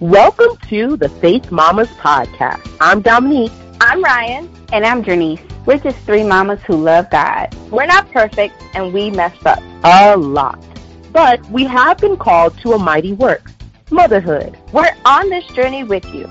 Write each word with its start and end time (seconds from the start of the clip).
Welcome 0.00 0.56
to 0.70 0.96
the 0.96 1.10
Faith 1.10 1.52
Mamas 1.52 1.90
Podcast. 1.90 2.74
I'm 2.80 3.02
Dominique. 3.02 3.52
I'm 3.82 4.02
Ryan. 4.02 4.48
And 4.72 4.86
I'm 4.86 5.04
Janice. 5.04 5.42
We're 5.66 5.76
just 5.76 5.98
three 6.06 6.24
mamas 6.24 6.58
who 6.62 6.76
love 6.76 7.10
God. 7.10 7.54
We're 7.70 7.84
not 7.84 8.10
perfect 8.10 8.54
and 8.72 8.94
we 8.94 9.10
messed 9.10 9.44
up. 9.44 9.62
A 9.84 10.16
lot. 10.16 10.58
But 11.12 11.44
we 11.50 11.64
have 11.64 11.98
been 11.98 12.16
called 12.16 12.56
to 12.60 12.72
a 12.72 12.78
mighty 12.78 13.12
work 13.12 13.50
motherhood. 13.90 14.56
We're 14.72 14.96
on 15.04 15.28
this 15.28 15.44
journey 15.48 15.84
with 15.84 16.06
you. 16.14 16.26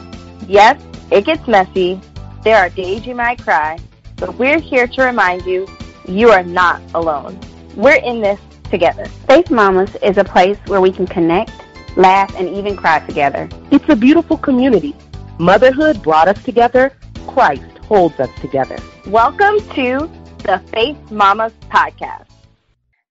Yes, 0.48 0.82
it 1.12 1.26
gets 1.26 1.48
messy. 1.48 2.02
There 2.44 2.58
are 2.58 2.70
days 2.70 3.06
you 3.06 3.14
might 3.14 3.40
cry. 3.44 3.78
But 4.16 4.34
we're 4.40 4.60
here 4.60 4.88
to 4.88 5.04
remind 5.04 5.46
you 5.46 5.68
you 6.08 6.30
are 6.30 6.44
not 6.44 6.82
alone. 6.96 7.40
We're 7.76 8.02
in 8.02 8.20
this 8.22 8.40
together. 8.72 9.06
Faith 9.28 9.52
Mamas 9.52 9.96
is 10.02 10.18
a 10.18 10.24
place 10.24 10.58
where 10.66 10.82
we 10.82 10.92
can 10.92 11.06
connect, 11.06 11.52
laugh, 11.96 12.34
and 12.36 12.48
even 12.50 12.76
cry 12.76 13.00
together. 13.00 13.50
It's 13.72 13.88
a 13.90 13.96
beautiful 13.96 14.38
community. 14.38 14.96
Motherhood 15.40 16.04
brought 16.04 16.28
us 16.28 16.44
together. 16.44 16.94
Christ 17.28 17.78
holds 17.80 18.20
us 18.20 18.30
together. 18.40 18.78
Welcome 19.08 19.60
to 19.76 20.10
the 20.44 20.62
Faith 20.72 20.98
Mamas 21.12 21.54
Podcast. 21.70 22.28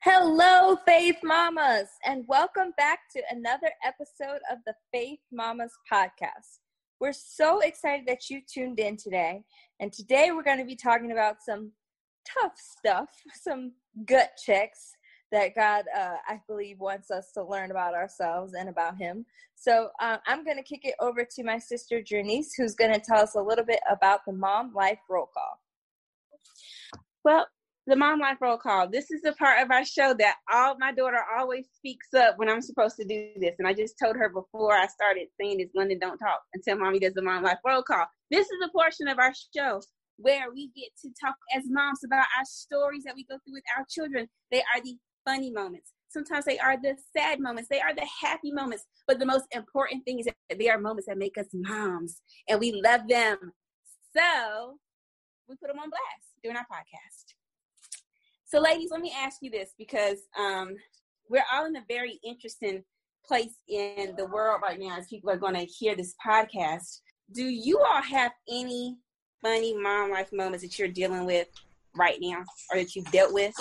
Hello, 0.01 0.77
Faith 0.87 1.17
Mamas, 1.23 1.89
and 2.05 2.25
welcome 2.29 2.73
back 2.77 3.01
to 3.13 3.23
another 3.31 3.71
episode 3.85 4.41
of 4.51 4.59
the 4.65 4.75
Faith 4.93 5.19
Mamas 5.33 5.73
Podcast. 5.93 6.59
We're 7.01 7.13
so 7.13 7.61
excited 7.61 8.07
that 8.07 8.31
you 8.31 8.41
tuned 8.47 8.79
in 8.79 8.97
today, 8.97 9.43
and 9.81 9.93
today 9.93 10.31
we're 10.33 10.43
going 10.43 10.59
to 10.59 10.65
be 10.65 10.77
talking 10.77 11.13
about 11.13 11.37
some 11.45 11.73
tough 12.41 12.55
stuff, 12.57 13.09
some 13.43 13.73
gut 14.05 14.31
checks 14.45 14.93
that 15.33 15.55
God, 15.55 15.85
uh, 15.97 16.17
I 16.27 16.41
believe, 16.47 16.79
wants 16.79 17.11
us 17.11 17.31
to 17.33 17.45
learn 17.45 17.71
about 17.71 17.95
ourselves 17.95 18.55
and 18.55 18.69
about 18.69 18.97
Him. 18.97 19.27
So 19.55 19.91
uh, 20.01 20.19
I'm 20.27 20.45
going 20.45 20.57
to 20.57 20.63
kick 20.63 20.85
it 20.85 20.95
over 21.01 21.25
to 21.25 21.45
my 21.45 21.59
sister 21.59 22.01
Janice, 22.03 22.55
who's 22.55 22.75
going 22.75 22.93
to 22.93 23.01
tell 23.01 23.19
us 23.19 23.35
a 23.35 23.43
little 23.43 23.65
bit 23.65 23.81
about 23.91 24.21
the 24.27 24.33
Mom 24.33 24.73
Life 24.75 25.01
Roll 25.09 25.29
Call. 25.33 25.61
Well, 27.25 27.47
the 27.89 27.97
Mom 27.97 28.21
Life 28.21 28.37
Roll 28.43 28.59
Call. 28.59 28.89
This 28.89 29.11
is 29.11 29.23
the 29.23 29.33
part 29.33 29.63
of 29.63 29.71
our 29.71 29.85
show 29.85 30.15
that 30.19 30.37
all 30.53 30.77
my 30.79 30.93
daughter 30.93 31.21
always 31.39 31.67
speaks 31.75 32.13
up 32.13 32.39
when 32.39 32.49
I'm 32.49 32.61
supposed 32.61 32.97
to 32.97 33.05
do 33.05 33.31
this. 33.41 33.55
And 33.59 33.67
I 33.67 33.73
just 33.73 33.99
told 33.99 34.15
her 34.17 34.29
before 34.29 34.75
I 34.75 34.87
started 34.87 35.29
saying 35.41 35.59
this, 35.59 35.71
London 35.75 35.99
don't 35.99 36.19
talk 36.19 36.41
until 36.53 36.79
mommy 36.79 36.99
does 36.99 37.15
the 37.15 37.23
Mom 37.23 37.43
Life 37.43 37.59
Roll 37.67 37.83
Call. 37.83 38.05
This 38.31 38.47
is 38.47 38.59
a 38.63 38.71
portion 38.73 39.09
of 39.09 39.19
our 39.19 39.33
show 39.57 39.81
where 40.19 40.53
we 40.53 40.71
get 40.77 40.91
to 41.01 41.11
talk 41.19 41.35
as 41.57 41.65
moms 41.67 42.01
about 42.05 42.27
our 42.39 42.45
stories 42.45 43.05
that 43.05 43.15
we 43.15 43.25
go 43.25 43.39
through 43.45 43.55
with 43.55 43.65
our 43.77 43.87
children. 43.89 44.29
They 44.51 44.61
are 44.61 44.83
the 44.85 44.99
funny 45.25 45.51
moments. 45.51 45.93
Sometimes 46.11 46.45
they 46.45 46.59
are 46.59 46.77
the 46.81 46.97
sad 47.15 47.39
moments. 47.39 47.69
They 47.71 47.81
are 47.81 47.95
the 47.95 48.07
happy 48.21 48.51
moments. 48.51 48.87
But 49.07 49.19
the 49.19 49.27
most 49.27 49.45
important 49.53 50.05
thing 50.05 50.21
is 50.21 50.27
that 50.27 50.59
they 50.59 50.71
are 50.71 50.79
moments 50.79 51.07
that 51.07 51.19
make 51.19 51.37
us 51.37 51.47
moms 51.53 52.21
and 52.49 52.59
we 52.59 52.81
love 52.83 53.07
them. 53.09 53.53
So 54.17 54.79
we 55.49 55.57
put 55.57 55.69
them 55.69 55.79
on 55.79 55.91
blast 55.91 56.29
during 56.43 56.57
our 56.57 56.65
podcast. 56.65 57.35
So, 58.45 58.61
ladies, 58.61 58.91
let 58.91 59.01
me 59.01 59.13
ask 59.15 59.39
you 59.43 59.51
this 59.51 59.75
because 59.77 60.21
um, 60.39 60.75
we're 61.29 61.45
all 61.53 61.67
in 61.67 61.77
a 61.77 61.85
very 61.87 62.19
interesting 62.25 62.83
place 63.27 63.57
in 63.69 64.15
the 64.17 64.25
world 64.25 64.63
right 64.63 64.79
now 64.79 64.97
as 64.99 65.07
people 65.09 65.31
are 65.31 65.37
going 65.37 65.55
to 65.55 65.65
hear 65.65 65.95
this 65.95 66.15
podcast. 66.27 67.01
Do 67.35 67.45
you 67.45 67.79
all 67.79 68.03
have 68.03 68.33
any 68.51 68.97
funny 69.43 69.77
mom 69.77 70.11
life 70.11 70.31
moments 70.33 70.63
that 70.63 70.79
you're 70.79 70.89
dealing 70.89 71.27
with 71.27 71.49
right 71.95 72.17
now 72.21 72.43
or 72.73 72.79
that 72.79 72.97
you've 72.97 73.11
dealt 73.11 73.35
with? 73.35 73.53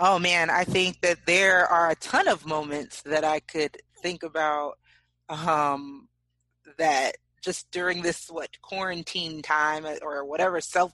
Oh 0.00 0.18
man, 0.18 0.48
I 0.48 0.62
think 0.62 1.00
that 1.00 1.26
there 1.26 1.66
are 1.66 1.90
a 1.90 1.96
ton 1.96 2.28
of 2.28 2.46
moments 2.46 3.02
that 3.02 3.24
I 3.24 3.40
could 3.40 3.78
think 4.00 4.22
about 4.22 4.78
um, 5.28 6.08
that 6.78 7.16
just 7.42 7.70
during 7.70 8.02
this 8.02 8.28
what 8.28 8.50
quarantine 8.62 9.42
time 9.42 9.84
uh, 9.84 9.94
or 10.02 10.24
whatever 10.24 10.60
self 10.60 10.92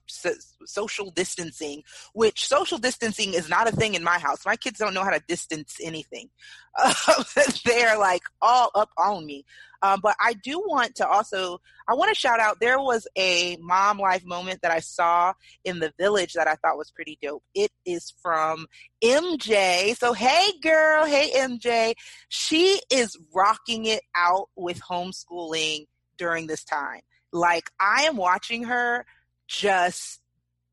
social 0.67 1.11
distancing 1.11 1.83
which 2.13 2.47
social 2.47 2.79
distancing 2.79 3.35
is 3.35 3.49
not 3.49 3.69
a 3.69 3.73
thing 3.73 3.95
in 3.95 4.05
my 4.05 4.19
house. 4.19 4.47
My 4.47 4.57
kids 4.57 4.79
don't 4.79 4.95
know 4.95 5.05
how 5.05 5.11
to 5.11 5.23
distance 5.27 5.77
anything. 5.83 6.31
Uh, 6.77 7.23
they're 7.65 7.97
like 7.97 8.25
all 8.43 8.69
up 8.75 8.91
on 8.99 9.25
me. 9.25 9.45
Um, 9.81 10.01
but 10.03 10.17
i 10.19 10.33
do 10.33 10.59
want 10.67 10.97
to 10.97 11.07
also 11.07 11.61
i 11.87 11.95
want 11.95 12.09
to 12.09 12.19
shout 12.19 12.41
out 12.41 12.59
there 12.59 12.81
was 12.81 13.07
a 13.17 13.57
mom 13.61 13.99
life 13.99 14.25
moment 14.25 14.61
that 14.63 14.73
i 14.73 14.81
saw 14.81 15.35
in 15.65 15.79
the 15.79 15.93
village 15.99 16.33
that 16.33 16.49
i 16.49 16.55
thought 16.57 16.79
was 16.79 16.91
pretty 16.91 17.19
dope. 17.23 17.45
It 17.55 17.71
is 17.85 18.13
from 18.23 18.67
mj 19.05 19.97
so 19.97 20.15
hey 20.15 20.49
girl. 20.63 21.05
Hey 21.05 21.31
mj 21.37 21.95
she 22.29 22.81
is 22.91 23.17
rocking 23.33 23.85
it 23.85 24.03
out 24.17 24.49
with 24.57 24.81
homeschooling 24.81 25.87
during 26.17 26.47
this 26.47 26.65
time. 26.65 27.01
Like 27.33 27.71
I 27.81 28.03
am 28.05 28.17
watching 28.17 28.65
her 28.65 29.05
just 29.49 30.21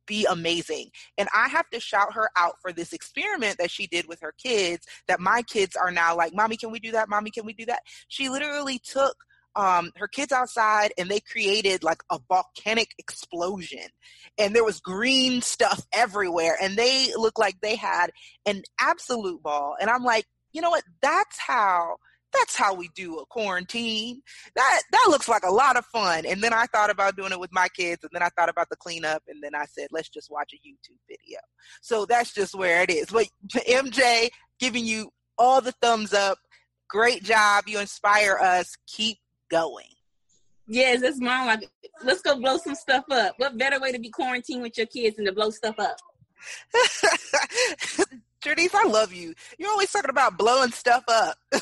be 0.06 0.26
amazing. 0.30 0.90
And 1.18 1.30
I 1.34 1.48
have 1.48 1.70
to 1.70 1.80
shout 1.80 2.14
her 2.14 2.30
out 2.36 2.56
for 2.62 2.74
this 2.74 2.94
experiment 2.94 3.58
that 3.60 3.72
she 3.72 3.88
did 3.88 4.08
with 4.08 4.20
her 4.22 4.34
kids 4.38 4.86
that 5.08 5.20
my 5.20 5.42
kids 5.42 5.76
are 5.76 5.92
now 5.92 6.16
like, 6.16 6.34
Mommy, 6.34 6.58
can 6.58 6.72
we 6.72 6.80
do 6.80 6.92
that? 6.92 7.10
Mommy, 7.10 7.32
can 7.32 7.46
we 7.46 7.54
do 7.54 7.66
that? 7.66 7.82
She 8.08 8.30
literally 8.30 8.80
took 8.80 9.16
um, 9.56 9.92
her 9.98 10.08
kids 10.08 10.32
outside 10.32 10.92
and 10.98 11.10
they 11.10 11.20
created 11.20 11.84
like 11.84 12.04
a 12.10 12.20
volcanic 12.30 12.90
explosion 12.98 13.88
and 14.38 14.56
there 14.56 14.64
was 14.64 14.80
green 14.80 15.42
stuff 15.42 15.86
everywhere 15.94 16.58
and 16.62 16.78
they 16.78 17.14
looked 17.16 17.40
like 17.40 17.60
they 17.62 17.76
had 17.76 18.12
an 18.46 18.64
absolute 18.80 19.42
ball. 19.42 19.76
And 19.80 19.90
I'm 19.90 20.04
like, 20.04 20.26
you 20.52 20.62
know 20.62 20.70
what? 20.70 20.84
That's 21.02 21.40
how 21.40 21.98
that's 22.34 22.56
how 22.56 22.74
we 22.74 22.90
do 22.96 23.20
a 23.20 23.26
quarantine. 23.26 24.22
That 24.56 24.82
that 24.92 25.08
looks 25.10 25.28
like 25.28 25.44
a 25.44 25.52
lot 25.52 25.78
of 25.78 25.86
fun. 25.86 26.26
And 26.26 26.42
then 26.42 26.54
I 26.54 26.66
thought 26.68 26.90
about 26.90 27.16
doing 27.16 27.32
it 27.32 27.40
with 27.40 27.52
my 27.52 27.68
kids, 27.70 28.04
and 28.04 28.12
then 28.14 28.24
I 28.24 28.30
thought 28.30 28.50
about 28.50 28.70
the 28.70 28.76
cleanup, 28.76 29.24
and 29.28 29.42
then 29.44 29.56
I 29.56 29.66
said, 29.66 29.88
let's 29.92 30.10
just 30.10 30.32
watch 30.32 30.54
a 30.54 30.68
YouTube 30.68 30.98
video. 31.08 31.40
So 31.82 32.06
that's 32.06 32.34
just 32.34 32.56
where 32.56 32.82
it 32.82 32.90
is. 32.90 33.08
But 33.08 33.28
MJ 33.50 34.30
giving 34.60 34.86
you 34.86 35.12
all 35.38 35.62
the 35.62 35.74
thumbs 35.82 36.14
up. 36.14 36.38
Great 36.90 37.24
job. 37.24 37.66
You 37.68 37.80
inspire 37.80 38.38
us. 38.42 38.76
Keep 38.88 39.18
going. 39.50 39.86
Yes, 40.68 41.02
that's 41.02 41.20
my 41.20 41.46
life. 41.46 41.64
Let's 42.04 42.22
go 42.22 42.40
blow 42.40 42.58
some 42.58 42.76
stuff 42.76 43.06
up. 43.12 43.36
What 43.38 43.58
better 43.58 43.80
way 43.80 43.92
to 43.92 44.00
be 44.00 44.10
quarantined 44.10 44.62
with 44.62 44.78
your 44.78 44.88
kids 44.88 45.18
than 45.18 45.26
to 45.26 45.34
blow 45.34 45.50
stuff 45.50 45.76
up? 45.80 45.98
Janice, 48.42 48.74
I 48.74 48.86
love 48.86 49.14
you. 49.14 49.34
You're 49.60 49.70
always 49.70 49.92
talking 49.92 50.10
about 50.10 50.38
blowing 50.38 50.72
stuff 50.72 51.04
up. 51.08 51.38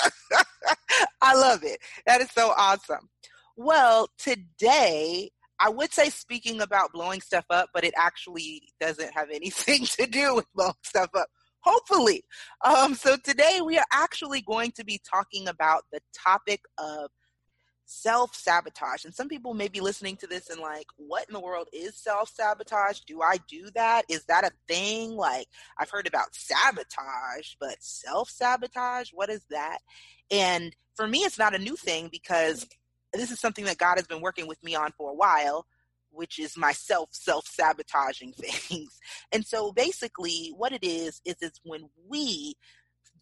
I 1.22 1.34
love 1.34 1.62
it. 1.62 1.80
That 2.06 2.20
is 2.20 2.30
so 2.30 2.52
awesome. 2.56 3.08
Well, 3.56 4.08
today 4.18 5.30
I 5.58 5.70
would 5.70 5.92
say 5.92 6.10
speaking 6.10 6.60
about 6.60 6.92
blowing 6.92 7.20
stuff 7.20 7.46
up, 7.50 7.70
but 7.72 7.84
it 7.84 7.94
actually 7.96 8.62
doesn't 8.80 9.14
have 9.14 9.30
anything 9.32 9.84
to 9.98 10.06
do 10.06 10.34
with 10.34 10.46
blowing 10.54 10.74
stuff 10.82 11.10
up. 11.14 11.28
Hopefully. 11.60 12.22
Um, 12.64 12.94
so 12.94 13.16
today 13.16 13.60
we 13.64 13.76
are 13.76 13.86
actually 13.92 14.40
going 14.40 14.70
to 14.72 14.84
be 14.84 15.00
talking 15.08 15.48
about 15.48 15.82
the 15.90 16.00
topic 16.14 16.60
of 16.78 17.10
self 17.86 18.34
sabotage. 18.34 19.04
And 19.04 19.14
some 19.14 19.28
people 19.28 19.54
may 19.54 19.68
be 19.68 19.80
listening 19.80 20.16
to 20.16 20.26
this 20.26 20.50
and 20.50 20.60
like, 20.60 20.86
what 20.96 21.26
in 21.28 21.32
the 21.32 21.40
world 21.40 21.68
is 21.72 21.96
self 21.96 22.28
sabotage? 22.28 23.00
Do 23.00 23.22
I 23.22 23.38
do 23.48 23.68
that? 23.74 24.04
Is 24.08 24.24
that 24.24 24.44
a 24.44 24.50
thing? 24.68 25.16
Like, 25.16 25.46
I've 25.78 25.90
heard 25.90 26.06
about 26.06 26.34
sabotage, 26.34 27.54
but 27.58 27.76
self 27.80 28.28
sabotage, 28.28 29.10
what 29.12 29.30
is 29.30 29.42
that? 29.50 29.78
And 30.30 30.74
for 30.94 31.06
me, 31.06 31.20
it's 31.20 31.38
not 31.38 31.54
a 31.54 31.58
new 31.58 31.76
thing 31.76 32.08
because 32.10 32.66
this 33.12 33.30
is 33.30 33.40
something 33.40 33.64
that 33.64 33.78
God 33.78 33.96
has 33.96 34.06
been 34.06 34.20
working 34.20 34.46
with 34.46 34.62
me 34.62 34.74
on 34.74 34.92
for 34.98 35.10
a 35.10 35.14
while. 35.14 35.66
Which 36.10 36.38
is 36.38 36.56
myself 36.56 37.10
self 37.12 37.46
sabotaging 37.46 38.32
things. 38.38 38.98
And 39.32 39.44
so 39.44 39.70
basically, 39.70 40.50
what 40.56 40.72
it 40.72 40.82
is, 40.82 41.20
is 41.26 41.36
it's 41.42 41.60
when 41.62 41.90
we 42.08 42.54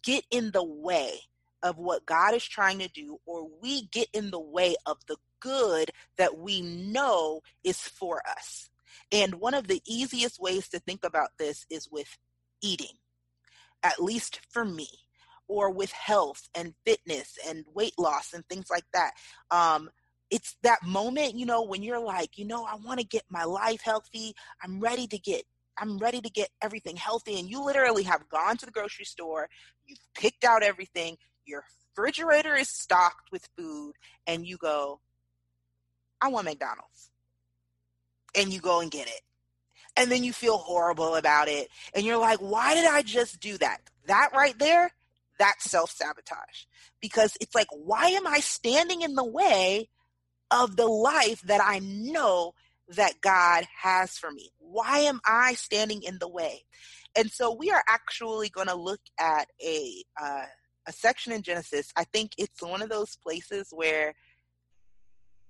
get 0.01 0.23
in 0.31 0.51
the 0.51 0.63
way 0.63 1.19
of 1.65 1.79
what 1.79 2.05
God 2.05 2.35
is 2.35 2.45
trying 2.45 2.77
to 2.79 2.87
do, 2.87 3.17
or 3.25 3.49
we 3.61 3.87
get 3.87 4.07
in 4.13 4.29
the 4.29 4.39
way 4.39 4.75
of 4.85 4.97
the 5.07 5.17
good 5.39 5.89
that 6.17 6.37
we 6.37 6.61
know 6.61 7.41
is 7.63 7.79
for 7.79 8.21
us. 8.29 8.69
And 9.11 9.35
one 9.35 9.55
of 9.55 9.67
the 9.67 9.81
easiest 9.87 10.39
ways 10.39 10.69
to 10.69 10.79
think 10.79 11.03
about 11.03 11.31
this 11.39 11.65
is 11.71 11.89
with 11.91 12.17
eating, 12.61 12.97
at 13.81 13.99
least 13.99 14.39
for 14.51 14.63
me, 14.63 14.87
or 15.47 15.71
with 15.71 15.91
health 15.91 16.47
and 16.55 16.75
fitness 16.85 17.37
and 17.47 17.65
weight 17.73 17.97
loss 17.97 18.31
and 18.31 18.47
things 18.47 18.67
like 18.69 18.85
that. 18.93 19.13
Um, 19.49 19.89
it's 20.29 20.55
that 20.61 20.83
moment, 20.83 21.35
you 21.35 21.47
know, 21.47 21.63
when 21.63 21.81
you're 21.81 21.99
like, 21.99 22.37
you 22.37 22.45
know, 22.45 22.63
I 22.63 22.75
want 22.75 22.99
to 22.99 23.05
get 23.05 23.23
my 23.29 23.43
life 23.43 23.81
healthy. 23.83 24.35
I'm 24.63 24.79
ready 24.79 25.07
to 25.07 25.17
get 25.17 25.45
I'm 25.77 25.97
ready 25.97 26.21
to 26.21 26.29
get 26.29 26.49
everything 26.61 26.95
healthy. 26.95 27.39
And 27.39 27.49
you 27.49 27.63
literally 27.63 28.03
have 28.03 28.29
gone 28.29 28.57
to 28.57 28.65
the 28.65 28.71
grocery 28.71 29.05
store, 29.05 29.49
you've 29.85 29.99
picked 30.17 30.43
out 30.43 30.63
everything, 30.63 31.17
your 31.45 31.63
refrigerator 31.97 32.55
is 32.55 32.69
stocked 32.69 33.31
with 33.31 33.47
food 33.57 33.93
and 34.27 34.45
you 34.45 34.57
go, 34.57 34.99
I 36.21 36.29
want 36.29 36.45
McDonald's. 36.45 37.09
And 38.35 38.51
you 38.51 38.59
go 38.59 38.81
and 38.81 38.91
get 38.91 39.07
it. 39.07 39.21
And 39.95 40.11
then 40.11 40.23
you 40.23 40.33
feel 40.33 40.57
horrible 40.57 41.15
about 41.15 41.47
it. 41.47 41.69
And 41.93 42.05
you're 42.05 42.17
like, 42.17 42.39
why 42.39 42.73
did 42.73 42.85
I 42.85 43.01
just 43.01 43.39
do 43.39 43.57
that? 43.59 43.79
That 44.07 44.31
right 44.33 44.57
there, 44.59 44.91
that's 45.39 45.69
self 45.69 45.91
sabotage 45.91 46.65
because 47.01 47.37
it's 47.39 47.55
like, 47.55 47.67
why 47.71 48.07
am 48.07 48.27
I 48.27 48.39
standing 48.39 49.01
in 49.01 49.15
the 49.15 49.25
way 49.25 49.89
of 50.51 50.75
the 50.75 50.87
life 50.87 51.41
that 51.43 51.61
I 51.63 51.79
know 51.79 52.53
that 52.89 53.21
God 53.21 53.65
has 53.81 54.17
for 54.17 54.31
me? 54.31 54.51
Why 54.59 54.99
am 54.99 55.21
I 55.25 55.53
standing 55.53 56.03
in 56.03 56.19
the 56.19 56.27
way? 56.27 56.63
And 57.15 57.31
so 57.31 57.53
we 57.53 57.71
are 57.71 57.83
actually 57.87 58.49
going 58.49 58.67
to 58.67 58.75
look 58.75 59.01
at 59.19 59.47
a 59.63 60.03
uh, 60.21 60.45
a 60.87 60.91
section 60.91 61.31
in 61.31 61.41
Genesis. 61.41 61.91
I 61.95 62.03
think 62.05 62.33
it's 62.37 62.61
one 62.61 62.81
of 62.81 62.89
those 62.89 63.15
places 63.15 63.69
where 63.71 64.15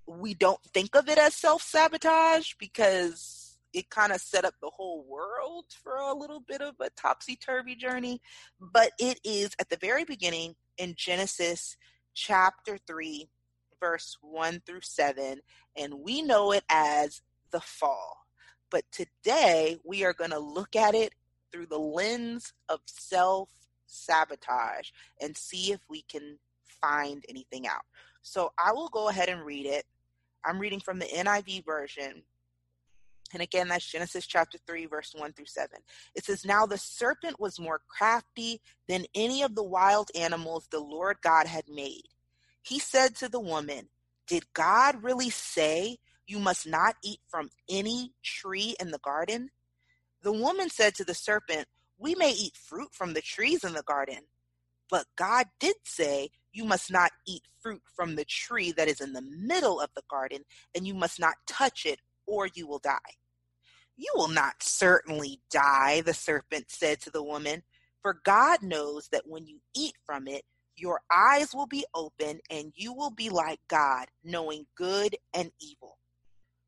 we 0.07 0.33
don't 0.33 0.61
think 0.73 0.95
of 0.95 1.09
it 1.09 1.17
as 1.17 1.35
self 1.35 1.61
sabotage 1.61 2.53
because 2.59 3.59
it 3.73 3.89
kind 3.89 4.13
of 4.13 4.21
set 4.21 4.45
up 4.45 4.53
the 4.61 4.69
whole 4.69 5.05
world 5.07 5.65
for 5.83 5.97
a 5.97 6.13
little 6.13 6.39
bit 6.39 6.61
of 6.61 6.75
a 6.79 6.89
topsy 6.91 7.35
turvy 7.35 7.75
journey. 7.75 8.21
But 8.59 8.91
it 8.99 9.19
is 9.23 9.51
at 9.59 9.69
the 9.69 9.77
very 9.77 10.05
beginning 10.05 10.55
in 10.77 10.93
Genesis 10.95 11.75
chapter 12.13 12.77
3, 12.87 13.27
verse 13.79 14.17
1 14.21 14.61
through 14.65 14.81
7, 14.81 15.39
and 15.75 15.93
we 15.99 16.21
know 16.21 16.53
it 16.53 16.63
as 16.69 17.21
the 17.51 17.59
fall. 17.59 18.25
But 18.71 18.83
today 18.91 19.77
we 19.83 20.05
are 20.05 20.13
going 20.13 20.31
to 20.31 20.39
look 20.39 20.75
at 20.75 20.95
it 20.95 21.13
through 21.51 21.67
the 21.67 21.79
lens 21.79 22.53
of 22.69 22.79
self 22.85 23.49
sabotage 23.85 24.89
and 25.21 25.35
see 25.35 25.71
if 25.71 25.79
we 25.89 26.01
can 26.03 26.39
find 26.63 27.23
anything 27.29 27.67
out. 27.67 27.83
So 28.21 28.53
I 28.63 28.73
will 28.73 28.89
go 28.89 29.09
ahead 29.09 29.29
and 29.29 29.45
read 29.45 29.65
it. 29.65 29.85
I'm 30.43 30.59
reading 30.59 30.79
from 30.79 30.99
the 30.99 31.05
NIV 31.05 31.65
version. 31.65 32.23
And 33.33 33.41
again, 33.41 33.67
that's 33.67 33.91
Genesis 33.91 34.27
chapter 34.27 34.57
3, 34.65 34.85
verse 34.85 35.13
1 35.15 35.33
through 35.33 35.47
7. 35.47 35.69
It 36.13 36.25
says, 36.25 36.45
Now 36.45 36.65
the 36.65 36.77
serpent 36.77 37.39
was 37.39 37.59
more 37.59 37.81
crafty 37.87 38.61
than 38.87 39.05
any 39.15 39.41
of 39.41 39.55
the 39.55 39.63
wild 39.63 40.09
animals 40.15 40.67
the 40.69 40.79
Lord 40.79 41.17
God 41.21 41.47
had 41.47 41.65
made. 41.67 42.07
He 42.61 42.79
said 42.79 43.15
to 43.17 43.29
the 43.29 43.39
woman, 43.39 43.89
Did 44.27 44.43
God 44.53 45.03
really 45.03 45.29
say 45.29 45.97
you 46.27 46.39
must 46.39 46.67
not 46.67 46.95
eat 47.03 47.19
from 47.27 47.49
any 47.69 48.13
tree 48.23 48.75
in 48.79 48.91
the 48.91 48.99
garden? 48.99 49.49
The 50.23 50.31
woman 50.31 50.69
said 50.69 50.95
to 50.95 51.03
the 51.03 51.13
serpent, 51.13 51.67
We 51.97 52.15
may 52.15 52.31
eat 52.31 52.57
fruit 52.57 52.89
from 52.93 53.13
the 53.13 53.21
trees 53.21 53.63
in 53.63 53.73
the 53.73 53.83
garden, 53.83 54.27
but 54.89 55.05
God 55.15 55.47
did 55.59 55.75
say, 55.85 56.29
You 56.51 56.65
must 56.65 56.91
not 56.91 57.11
eat 57.27 57.43
fruit 57.61 57.81
from 57.95 58.15
the 58.15 58.25
tree 58.25 58.71
that 58.73 58.87
is 58.87 59.01
in 59.01 59.13
the 59.13 59.21
middle 59.21 59.79
of 59.79 59.89
the 59.95 60.03
garden, 60.09 60.43
and 60.75 60.85
you 60.85 60.93
must 60.93 61.19
not 61.19 61.35
touch 61.47 61.85
it, 61.85 61.99
or 62.27 62.47
you 62.53 62.67
will 62.67 62.79
die. 62.79 62.99
You 63.97 64.11
will 64.15 64.27
not 64.27 64.61
certainly 64.61 65.39
die, 65.49 66.01
the 66.01 66.13
serpent 66.13 66.65
said 66.69 66.99
to 67.01 67.09
the 67.09 67.23
woman, 67.23 67.63
for 68.01 68.19
God 68.23 68.61
knows 68.61 69.07
that 69.11 69.27
when 69.27 69.47
you 69.47 69.59
eat 69.75 69.95
from 70.05 70.27
it, 70.27 70.43
your 70.75 70.99
eyes 71.11 71.55
will 71.55 71.67
be 71.67 71.85
open 71.95 72.39
and 72.49 72.73
you 72.75 72.93
will 72.93 73.11
be 73.11 73.29
like 73.29 73.59
God, 73.69 74.07
knowing 74.23 74.65
good 74.75 75.15
and 75.33 75.51
evil. 75.61 75.94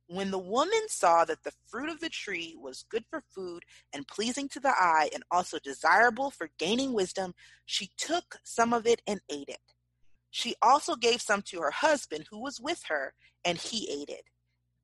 When 0.08 0.32
the 0.32 0.40
woman 0.40 0.88
saw 0.88 1.26
that 1.26 1.44
the 1.44 1.52
fruit 1.68 1.90
of 1.90 2.00
the 2.00 2.10
tree 2.10 2.56
was 2.58 2.86
good 2.90 3.04
for 3.10 3.24
food 3.36 3.64
and 3.94 4.08
pleasing 4.08 4.48
to 4.50 4.60
the 4.60 4.70
eye 4.70 5.10
and 5.14 5.24
also 5.30 5.60
desirable 5.60 6.32
for 6.32 6.50
gaining 6.58 6.94
wisdom, 6.94 7.34
she 7.66 7.92
took 7.98 8.38
some 8.44 8.74
of 8.74 8.88
it 8.88 9.02
and 9.06 9.20
ate 9.30 9.50
it. 9.50 9.74
She 10.32 10.56
also 10.62 10.96
gave 10.96 11.22
some 11.22 11.42
to 11.44 11.60
her 11.60 11.72
husband 11.72 12.28
who 12.30 12.40
was 12.40 12.60
with 12.60 12.84
her, 12.88 13.16
and 13.44 13.58
he 13.58 13.90
ate 13.90 14.10
it. 14.10 14.26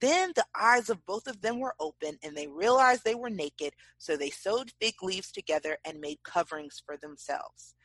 Then 0.02 0.34
the 0.36 0.46
eyes 0.60 0.90
of 0.90 1.06
both 1.06 1.28
of 1.28 1.42
them 1.42 1.60
were 1.60 1.76
open, 1.80 2.18
and 2.22 2.36
they 2.36 2.48
realized 2.48 3.06
they 3.06 3.16
were 3.16 3.30
naked, 3.30 3.74
so 3.98 4.18
they 4.18 4.30
sewed 4.30 4.74
fig 4.82 4.96
leaves 5.02 5.32
together 5.32 5.78
and 5.86 6.02
made 6.02 6.24
coverings 6.24 6.82
for 6.86 6.98
themselves 6.98 7.76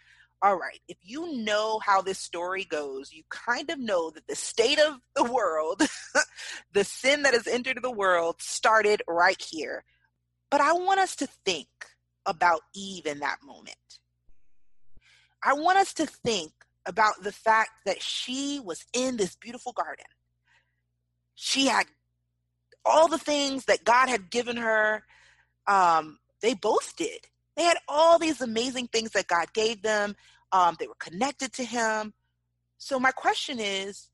all 0.40 0.56
right, 0.56 0.81
if 0.88 0.96
you 1.02 1.37
know 1.38 1.81
how 1.85 2.00
this 2.00 2.19
story 2.19 2.64
goes, 2.64 3.12
you 3.12 3.25
kind 3.29 3.70
of 3.70 3.79
know 3.79 4.11
that 4.11 4.26
the 4.29 4.37
state 4.37 4.79
of 4.79 5.00
the 5.17 5.25
world, 5.25 5.82
the 6.73 6.85
sin 6.85 7.23
that 7.23 7.35
has 7.35 7.46
entered 7.46 7.81
the 7.82 7.90
world, 7.90 8.37
started 8.40 9.02
right 9.08 9.40
here. 9.40 9.85
But 10.50 10.61
I 10.61 10.73
want 10.75 11.00
us 11.00 11.17
to 11.17 11.26
think 11.44 11.69
about 12.25 12.61
Eve 12.75 13.06
in 13.06 13.19
that 13.19 13.38
moment. 13.44 13.76
I 15.43 15.55
want 15.55 15.79
us 15.79 15.93
to 15.94 16.06
think 16.06 16.52
about 16.87 17.23
the 17.23 17.32
fact 17.32 17.70
that 17.85 18.00
she 18.00 18.61
was 18.64 18.85
in 18.93 19.17
this 19.17 19.37
beautiful 19.37 19.73
garden. 19.73 20.06
She 21.35 21.67
had 21.67 21.87
all 22.85 23.08
the 23.08 23.19
things 23.19 23.67
that 23.67 23.85
God 23.85 24.08
had 24.08 24.31
given 24.31 24.56
her. 24.56 25.05
Um, 25.67 26.19
they 26.40 26.55
both 26.55 26.96
did. 26.96 27.26
They 27.59 27.65
had 27.65 27.79
all 27.89 28.21
these 28.21 28.41
amazing 28.41 28.87
things 28.87 29.11
that 29.11 29.27
God 29.27 29.53
gave 29.53 29.83
them. 29.83 30.15
Um, 30.53 30.77
they 30.79 30.87
were 30.87 30.95
connected 31.01 31.53
to 31.55 31.65
Him. 31.65 32.15
So, 32.79 33.01
my 33.01 33.11
question 33.11 33.59
is 33.59 34.11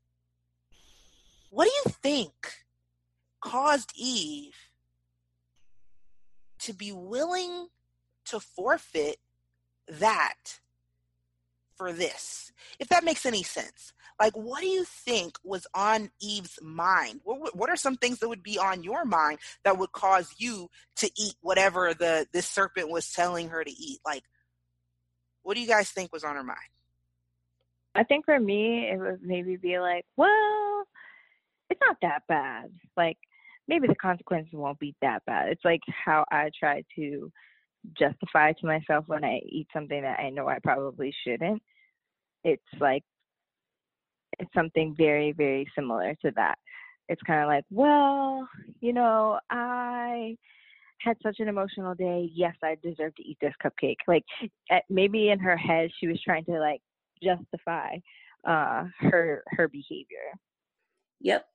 what 1.51 1.65
do 1.65 1.71
you 1.85 1.95
think 2.01 2.33
caused 3.39 3.91
Eve 3.95 4.55
to 6.59 6.73
be 6.73 6.91
willing 6.91 7.67
to 8.25 8.39
forfeit 8.39 9.17
that 9.87 10.59
for 11.77 11.93
this? 11.93 12.51
If 12.79 12.89
that 12.89 13.03
makes 13.03 13.25
any 13.25 13.43
sense. 13.43 13.93
Like, 14.19 14.33
what 14.33 14.61
do 14.61 14.67
you 14.67 14.85
think 14.85 15.37
was 15.43 15.67
on 15.73 16.09
Eve's 16.21 16.57
mind? 16.61 17.19
What, 17.23 17.55
what 17.55 17.69
are 17.69 17.75
some 17.75 17.97
things 17.97 18.19
that 18.19 18.29
would 18.29 18.43
be 18.43 18.57
on 18.57 18.83
your 18.83 19.03
mind 19.03 19.39
that 19.63 19.77
would 19.77 19.91
cause 19.91 20.33
you 20.37 20.69
to 20.97 21.09
eat 21.17 21.35
whatever 21.41 21.93
the 21.93 22.25
this 22.31 22.47
serpent 22.47 22.89
was 22.89 23.11
telling 23.11 23.49
her 23.49 23.63
to 23.63 23.71
eat? 23.71 23.99
Like, 24.05 24.23
what 25.43 25.55
do 25.55 25.61
you 25.61 25.67
guys 25.67 25.89
think 25.89 26.13
was 26.13 26.23
on 26.23 26.35
her 26.35 26.43
mind? 26.43 26.57
I 27.93 28.03
think 28.03 28.25
for 28.25 28.39
me, 28.39 28.89
it 28.91 28.97
would 28.97 29.21
maybe 29.21 29.57
be 29.57 29.79
like, 29.79 30.05
well, 30.17 30.83
it's 31.69 31.79
not 31.85 31.97
that 32.01 32.23
bad. 32.27 32.71
Like, 32.95 33.17
maybe 33.67 33.87
the 33.87 33.95
consequences 33.95 34.53
won't 34.53 34.79
be 34.79 34.95
that 35.01 35.23
bad. 35.25 35.49
It's 35.49 35.65
like 35.65 35.81
how 35.87 36.25
I 36.31 36.51
try 36.57 36.83
to 36.95 37.31
justify 37.97 38.53
to 38.53 38.65
myself 38.65 39.05
when 39.07 39.23
I 39.23 39.41
eat 39.47 39.67
something 39.73 40.01
that 40.01 40.19
I 40.19 40.29
know 40.29 40.47
I 40.47 40.59
probably 40.59 41.13
shouldn't. 41.25 41.61
It's 42.43 42.63
like 42.79 43.03
it's 44.39 44.53
something 44.53 44.95
very, 44.97 45.31
very 45.31 45.67
similar 45.75 46.15
to 46.23 46.31
that. 46.35 46.55
It's 47.07 47.21
kind 47.21 47.41
of 47.41 47.47
like, 47.47 47.63
well, 47.69 48.47
you 48.81 48.93
know, 48.93 49.39
I 49.49 50.35
had 50.99 51.17
such 51.21 51.39
an 51.39 51.47
emotional 51.47 51.93
day. 51.93 52.29
Yes, 52.33 52.55
I 52.63 52.77
deserve 52.81 53.15
to 53.15 53.23
eat 53.23 53.37
this 53.41 53.53
cupcake. 53.63 53.97
Like 54.07 54.23
maybe 54.89 55.29
in 55.29 55.39
her 55.39 55.55
head, 55.57 55.91
she 55.99 56.07
was 56.07 56.19
trying 56.21 56.45
to 56.45 56.59
like 56.59 56.81
justify 57.23 57.97
uh, 58.45 58.85
her 58.99 59.43
her 59.47 59.67
behavior. 59.67 60.33
Yep, 61.21 61.45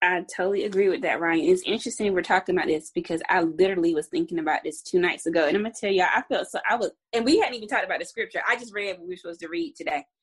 I 0.00 0.24
totally 0.34 0.64
agree 0.64 0.88
with 0.88 1.02
that, 1.02 1.20
Ryan. 1.20 1.40
It's 1.40 1.62
interesting 1.62 2.12
we're 2.12 2.22
talking 2.22 2.56
about 2.56 2.68
this 2.68 2.90
because 2.90 3.20
I 3.28 3.42
literally 3.42 3.94
was 3.94 4.06
thinking 4.06 4.38
about 4.38 4.62
this 4.62 4.80
two 4.80 5.00
nights 5.00 5.26
ago, 5.26 5.46
and 5.46 5.56
I'm 5.56 5.62
gonna 5.62 5.74
tell 5.74 5.90
y'all, 5.90 6.06
I 6.14 6.22
felt 6.22 6.48
so. 6.48 6.60
I 6.68 6.76
was, 6.76 6.90
and 7.12 7.24
we 7.24 7.38
hadn't 7.38 7.56
even 7.56 7.68
talked 7.68 7.84
about 7.84 7.98
the 7.98 8.04
scripture. 8.04 8.40
I 8.48 8.56
just 8.56 8.72
read 8.72 8.98
what 8.98 9.08
we 9.08 9.14
were 9.14 9.16
supposed 9.16 9.40
to 9.40 9.48
read 9.48 9.76
today. 9.76 10.04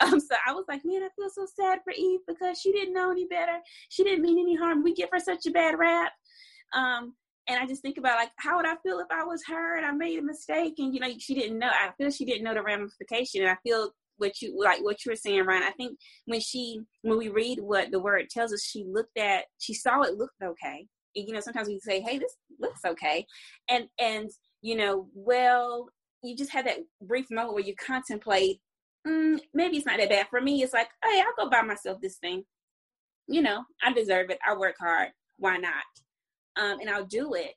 Um, 0.00 0.20
so 0.20 0.36
I 0.46 0.52
was 0.52 0.64
like, 0.68 0.82
man, 0.84 1.02
I 1.02 1.08
feel 1.16 1.28
so 1.28 1.44
sad 1.56 1.80
for 1.82 1.92
Eve 1.92 2.20
because 2.28 2.60
she 2.60 2.70
didn't 2.70 2.94
know 2.94 3.10
any 3.10 3.26
better. 3.26 3.58
She 3.88 4.04
didn't 4.04 4.22
mean 4.22 4.38
any 4.38 4.54
harm. 4.54 4.84
We 4.84 4.94
give 4.94 5.08
her 5.10 5.18
such 5.18 5.44
a 5.46 5.50
bad 5.50 5.76
rap. 5.76 6.12
Um, 6.72 7.14
and 7.48 7.58
I 7.58 7.66
just 7.66 7.82
think 7.82 7.98
about 7.98 8.16
like, 8.16 8.30
how 8.36 8.58
would 8.58 8.64
I 8.64 8.76
feel 8.84 9.00
if 9.00 9.08
I 9.10 9.24
was 9.24 9.42
her 9.48 9.76
and 9.76 9.84
I 9.84 9.90
made 9.90 10.20
a 10.20 10.22
mistake 10.22 10.74
and 10.78 10.94
you 10.94 11.00
know 11.00 11.08
she 11.18 11.34
didn't 11.34 11.58
know. 11.58 11.66
I 11.66 11.90
feel 11.98 12.12
she 12.12 12.24
didn't 12.24 12.44
know 12.44 12.54
the 12.54 12.62
ramification. 12.62 13.42
And 13.42 13.50
I 13.50 13.56
feel 13.64 13.90
what 14.18 14.40
you 14.40 14.60
like 14.62 14.82
what 14.82 15.04
you 15.04 15.12
were 15.12 15.16
saying, 15.16 15.44
Ryan. 15.44 15.62
I 15.62 15.70
think 15.72 15.98
when 16.26 16.40
she 16.40 16.80
when 17.02 17.18
we 17.18 17.28
read 17.28 17.58
what 17.60 17.90
the 17.90 18.00
word 18.00 18.28
tells 18.30 18.52
us, 18.52 18.64
she 18.64 18.84
looked 18.86 19.16
at 19.18 19.44
she 19.58 19.74
saw 19.74 20.02
it 20.02 20.14
looked 20.14 20.42
okay. 20.42 20.86
And, 21.16 21.26
you 21.26 21.32
know, 21.32 21.40
sometimes 21.40 21.68
we 21.68 21.80
say, 21.80 22.00
hey, 22.00 22.18
this 22.18 22.34
looks 22.60 22.80
okay, 22.86 23.26
and 23.68 23.86
and 23.98 24.30
you 24.62 24.76
know, 24.76 25.08
well, 25.14 25.88
you 26.22 26.36
just 26.36 26.52
had 26.52 26.66
that 26.66 26.78
brief 27.00 27.26
moment 27.30 27.54
where 27.54 27.64
you 27.64 27.74
contemplate 27.76 28.60
mm, 29.06 29.38
maybe 29.54 29.76
it's 29.76 29.86
not 29.86 29.98
that 29.98 30.08
bad. 30.08 30.26
For 30.28 30.40
me, 30.40 30.62
it's 30.62 30.72
like, 30.72 30.88
hey, 31.04 31.20
I'll 31.20 31.44
go 31.44 31.50
buy 31.50 31.62
myself 31.62 32.00
this 32.00 32.16
thing. 32.16 32.44
You 33.26 33.42
know, 33.42 33.64
I 33.82 33.92
deserve 33.92 34.30
it. 34.30 34.38
I 34.46 34.56
work 34.56 34.76
hard. 34.80 35.10
Why 35.38 35.56
not? 35.56 35.84
Um, 36.56 36.80
and 36.80 36.90
I'll 36.90 37.04
do 37.04 37.34
it 37.34 37.54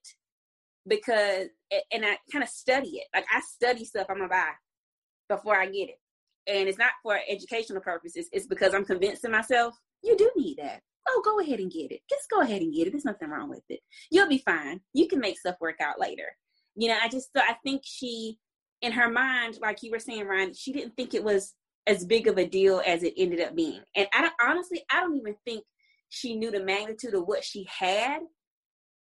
because, 0.88 1.48
and 1.92 2.06
I 2.06 2.18
kind 2.32 2.44
of 2.44 2.50
study 2.50 2.90
it. 2.90 3.08
Like 3.14 3.26
I 3.34 3.42
study 3.42 3.86
stuff 3.86 4.08
I'm 4.10 4.18
gonna 4.18 4.30
buy 4.30 4.52
before 5.30 5.58
I 5.58 5.66
get 5.66 5.90
it, 5.90 6.00
and 6.48 6.68
it's 6.68 6.78
not 6.78 6.94
for 7.04 7.20
educational 7.30 7.82
purposes. 7.82 8.30
It's 8.32 8.48
because 8.48 8.74
I'm 8.74 8.86
convincing 8.86 9.32
myself 9.32 9.76
you 10.04 10.18
do 10.18 10.32
need 10.36 10.58
that. 10.58 10.82
Oh, 11.08 11.22
go 11.24 11.40
ahead 11.40 11.60
and 11.60 11.72
get 11.72 11.92
it. 11.92 12.02
Just 12.10 12.30
go 12.30 12.42
ahead 12.42 12.62
and 12.62 12.74
get 12.74 12.88
it. 12.88 12.92
There's 12.92 13.06
nothing 13.06 13.30
wrong 13.30 13.50
with 13.50 13.64
it. 13.70 13.80
You'll 14.12 14.28
be 14.28 14.40
fine. 14.40 14.82
You 14.94 15.08
can 15.08 15.20
make 15.20 15.38
stuff 15.38 15.56
work 15.60 15.80
out 15.82 16.00
later. 16.00 16.26
You 16.76 16.90
know, 16.90 16.98
I 17.02 17.08
just 17.10 17.30
I 17.36 17.56
think 17.64 17.82
she 17.86 18.38
in 18.82 18.92
her 18.92 19.10
mind, 19.10 19.60
like 19.62 19.84
you 19.84 19.92
were 19.92 20.00
saying, 20.00 20.26
Ryan, 20.26 20.54
she 20.54 20.72
didn't 20.72 20.96
think 20.96 21.14
it 21.14 21.24
was 21.24 21.54
as 21.88 22.06
big 22.06 22.28
of 22.28 22.38
a 22.38 22.48
deal 22.48 22.82
as 22.86 23.04
it 23.04 23.14
ended 23.18 23.42
up 23.42 23.56
being. 23.56 23.82
And 23.96 24.08
I 24.14 24.30
honestly, 24.42 24.84
I 24.92 25.02
don't 25.02 25.18
even 25.18 25.36
think 25.46 25.64
she 26.10 26.36
knew 26.36 26.52
the 26.52 26.64
magnitude 26.64 27.14
of 27.14 27.24
what 27.26 27.44
she 27.44 27.68
had 27.70 28.20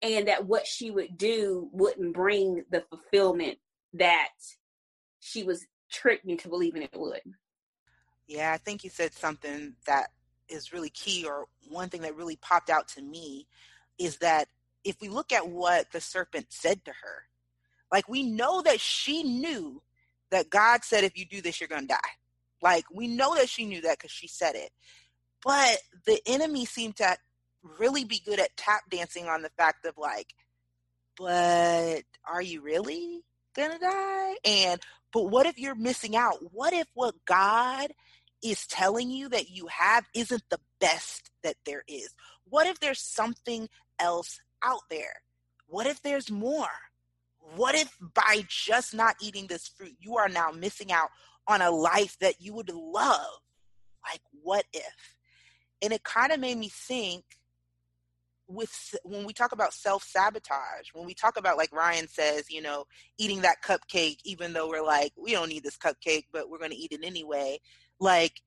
and 0.02 0.28
that 0.28 0.46
what 0.46 0.66
she 0.66 0.90
would 0.90 1.16
do 1.16 1.68
wouldn't 1.72 2.14
bring 2.14 2.64
the 2.70 2.84
fulfillment 2.90 3.58
that 3.94 4.30
she 5.20 5.42
was 5.42 5.66
tricked 5.90 6.24
me 6.24 6.36
to 6.36 6.48
believing 6.48 6.82
it 6.82 6.90
would. 6.94 7.20
Yeah, 8.26 8.52
I 8.52 8.58
think 8.58 8.84
you 8.84 8.90
said 8.90 9.12
something 9.12 9.74
that 9.86 10.10
is 10.48 10.72
really 10.72 10.90
key, 10.90 11.24
or 11.26 11.46
one 11.68 11.88
thing 11.88 12.02
that 12.02 12.16
really 12.16 12.36
popped 12.36 12.70
out 12.70 12.88
to 12.88 13.02
me 13.02 13.46
is 13.98 14.18
that 14.18 14.48
if 14.84 14.96
we 15.00 15.08
look 15.08 15.32
at 15.32 15.48
what 15.48 15.90
the 15.92 16.00
serpent 16.00 16.46
said 16.50 16.84
to 16.84 16.92
her, 16.92 17.24
like 17.92 18.08
we 18.08 18.22
know 18.22 18.62
that 18.62 18.80
she 18.80 19.22
knew 19.22 19.82
that 20.30 20.48
God 20.48 20.84
said, 20.84 21.04
if 21.04 21.18
you 21.18 21.26
do 21.26 21.42
this, 21.42 21.60
you're 21.60 21.68
going 21.68 21.82
to 21.82 21.88
die. 21.88 21.98
Like 22.62 22.84
we 22.92 23.08
know 23.08 23.34
that 23.34 23.48
she 23.48 23.64
knew 23.66 23.80
that 23.82 23.98
because 23.98 24.10
she 24.10 24.28
said 24.28 24.54
it. 24.54 24.70
But 25.44 25.78
the 26.06 26.20
enemy 26.26 26.66
seemed 26.66 26.96
to 26.96 27.16
really 27.78 28.04
be 28.04 28.20
good 28.24 28.38
at 28.40 28.56
tap 28.56 28.82
dancing 28.90 29.26
on 29.28 29.42
the 29.42 29.50
fact 29.56 29.86
of 29.86 29.96
like, 29.96 30.34
but 31.18 32.02
are 32.30 32.42
you 32.42 32.62
really 32.62 33.22
gonna 33.54 33.78
die? 33.78 34.34
And 34.44 34.80
but 35.12 35.24
what 35.24 35.46
if 35.46 35.58
you're 35.58 35.74
missing 35.74 36.16
out? 36.16 36.38
What 36.52 36.72
if 36.72 36.86
what 36.94 37.14
God 37.24 37.92
is 38.42 38.66
telling 38.66 39.10
you 39.10 39.28
that 39.28 39.50
you 39.50 39.66
have 39.66 40.06
isn't 40.14 40.42
the 40.50 40.60
best 40.80 41.30
that 41.42 41.56
there 41.66 41.82
is? 41.88 42.14
What 42.44 42.66
if 42.66 42.80
there's 42.80 43.00
something 43.00 43.68
else 43.98 44.40
out 44.62 44.82
there? 44.88 45.22
What 45.66 45.86
if 45.86 46.02
there's 46.02 46.30
more? 46.30 46.68
What 47.56 47.74
if 47.74 47.96
by 48.00 48.44
just 48.48 48.94
not 48.94 49.16
eating 49.20 49.46
this 49.46 49.68
fruit, 49.68 49.96
you 49.98 50.16
are 50.16 50.28
now 50.28 50.50
missing 50.50 50.92
out 50.92 51.08
on 51.46 51.62
a 51.62 51.70
life 51.70 52.16
that 52.20 52.40
you 52.40 52.54
would 52.54 52.70
love? 52.70 53.40
Like, 54.08 54.20
what 54.42 54.64
if? 54.72 55.16
And 55.82 55.92
it 55.92 56.04
kind 56.04 56.32
of 56.32 56.40
made 56.40 56.58
me 56.58 56.68
think 56.68 57.24
with 58.50 58.94
when 59.04 59.24
we 59.24 59.32
talk 59.32 59.52
about 59.52 59.72
self 59.72 60.02
sabotage, 60.02 60.88
when 60.92 61.06
we 61.06 61.14
talk 61.14 61.38
about 61.38 61.56
like 61.56 61.72
Ryan 61.72 62.08
says, 62.08 62.50
you 62.50 62.60
know, 62.60 62.86
eating 63.18 63.42
that 63.42 63.62
cupcake, 63.62 64.18
even 64.24 64.52
though 64.52 64.68
we're 64.68 64.84
like, 64.84 65.12
we 65.16 65.32
don't 65.32 65.48
need 65.48 65.62
this 65.62 65.78
cupcake, 65.78 66.26
but 66.32 66.50
we're 66.50 66.58
going 66.58 66.70
to 66.72 66.76
eat 66.76 66.92
it 66.92 67.04
anyway. 67.04 67.60
Like, 68.00 68.42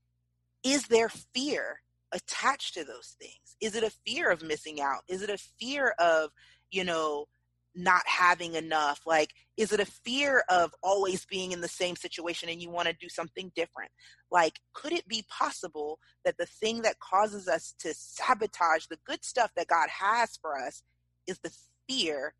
is 0.63 0.87
there 0.87 1.09
fear 1.09 1.81
attached 2.11 2.73
to 2.75 2.83
those 2.83 3.15
things? 3.19 3.55
Is 3.61 3.75
it 3.75 3.83
a 3.83 3.93
fear 4.05 4.29
of 4.29 4.43
missing 4.43 4.81
out? 4.81 5.03
Is 5.07 5.21
it 5.21 5.29
a 5.29 5.37
fear 5.37 5.95
of, 5.99 6.31
you 6.69 6.83
know, 6.83 7.27
not 7.75 8.01
having 8.05 8.55
enough? 8.55 9.01
Like, 9.05 9.33
is 9.57 9.71
it 9.71 9.79
a 9.79 9.85
fear 9.85 10.43
of 10.49 10.73
always 10.83 11.25
being 11.25 11.51
in 11.51 11.61
the 11.61 11.67
same 11.67 11.95
situation 11.95 12.49
and 12.49 12.61
you 12.61 12.69
want 12.69 12.87
to 12.87 12.95
do 12.99 13.09
something 13.09 13.51
different? 13.55 13.91
Like, 14.31 14.59
could 14.73 14.91
it 14.91 15.07
be 15.07 15.25
possible 15.29 15.99
that 16.25 16.37
the 16.37 16.45
thing 16.45 16.81
that 16.83 16.99
causes 16.99 17.47
us 17.47 17.73
to 17.79 17.93
sabotage 17.93 18.87
the 18.87 18.99
good 19.05 19.23
stuff 19.23 19.51
that 19.55 19.67
God 19.67 19.89
has 19.89 20.37
for 20.41 20.57
us 20.57 20.83
is 21.27 21.39
the 21.39 21.55
fear 21.89 22.33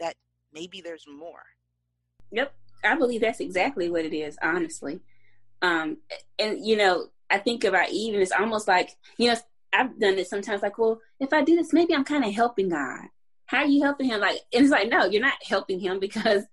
that 0.00 0.16
maybe 0.52 0.80
there's 0.80 1.06
more? 1.06 1.42
Yep. 2.30 2.52
I 2.82 2.96
believe 2.96 3.22
that's 3.22 3.40
exactly 3.40 3.88
what 3.88 4.04
it 4.04 4.14
is, 4.14 4.36
honestly. 4.42 5.00
Um, 5.62 5.98
and, 6.38 6.64
you 6.64 6.76
know, 6.76 7.06
I 7.30 7.38
think 7.38 7.64
about 7.64 7.90
Eve, 7.90 8.14
and 8.14 8.22
it's 8.22 8.32
almost 8.32 8.68
like, 8.68 8.90
you 9.16 9.28
know, 9.28 9.36
I've 9.72 9.98
done 9.98 10.18
it 10.18 10.28
sometimes 10.28 10.62
like, 10.62 10.78
well, 10.78 11.00
if 11.18 11.32
I 11.32 11.42
do 11.42 11.56
this, 11.56 11.72
maybe 11.72 11.94
I'm 11.94 12.04
kind 12.04 12.24
of 12.24 12.32
helping 12.32 12.68
God 12.68 13.08
how 13.46 13.58
are 13.58 13.66
you 13.66 13.82
helping 13.82 14.06
him? 14.06 14.20
Like, 14.20 14.40
and 14.52 14.62
it's 14.64 14.70
like, 14.70 14.88
no, 14.88 15.04
you're 15.04 15.20
not 15.22 15.34
helping 15.46 15.80
him 15.80 16.00
because 16.00 16.44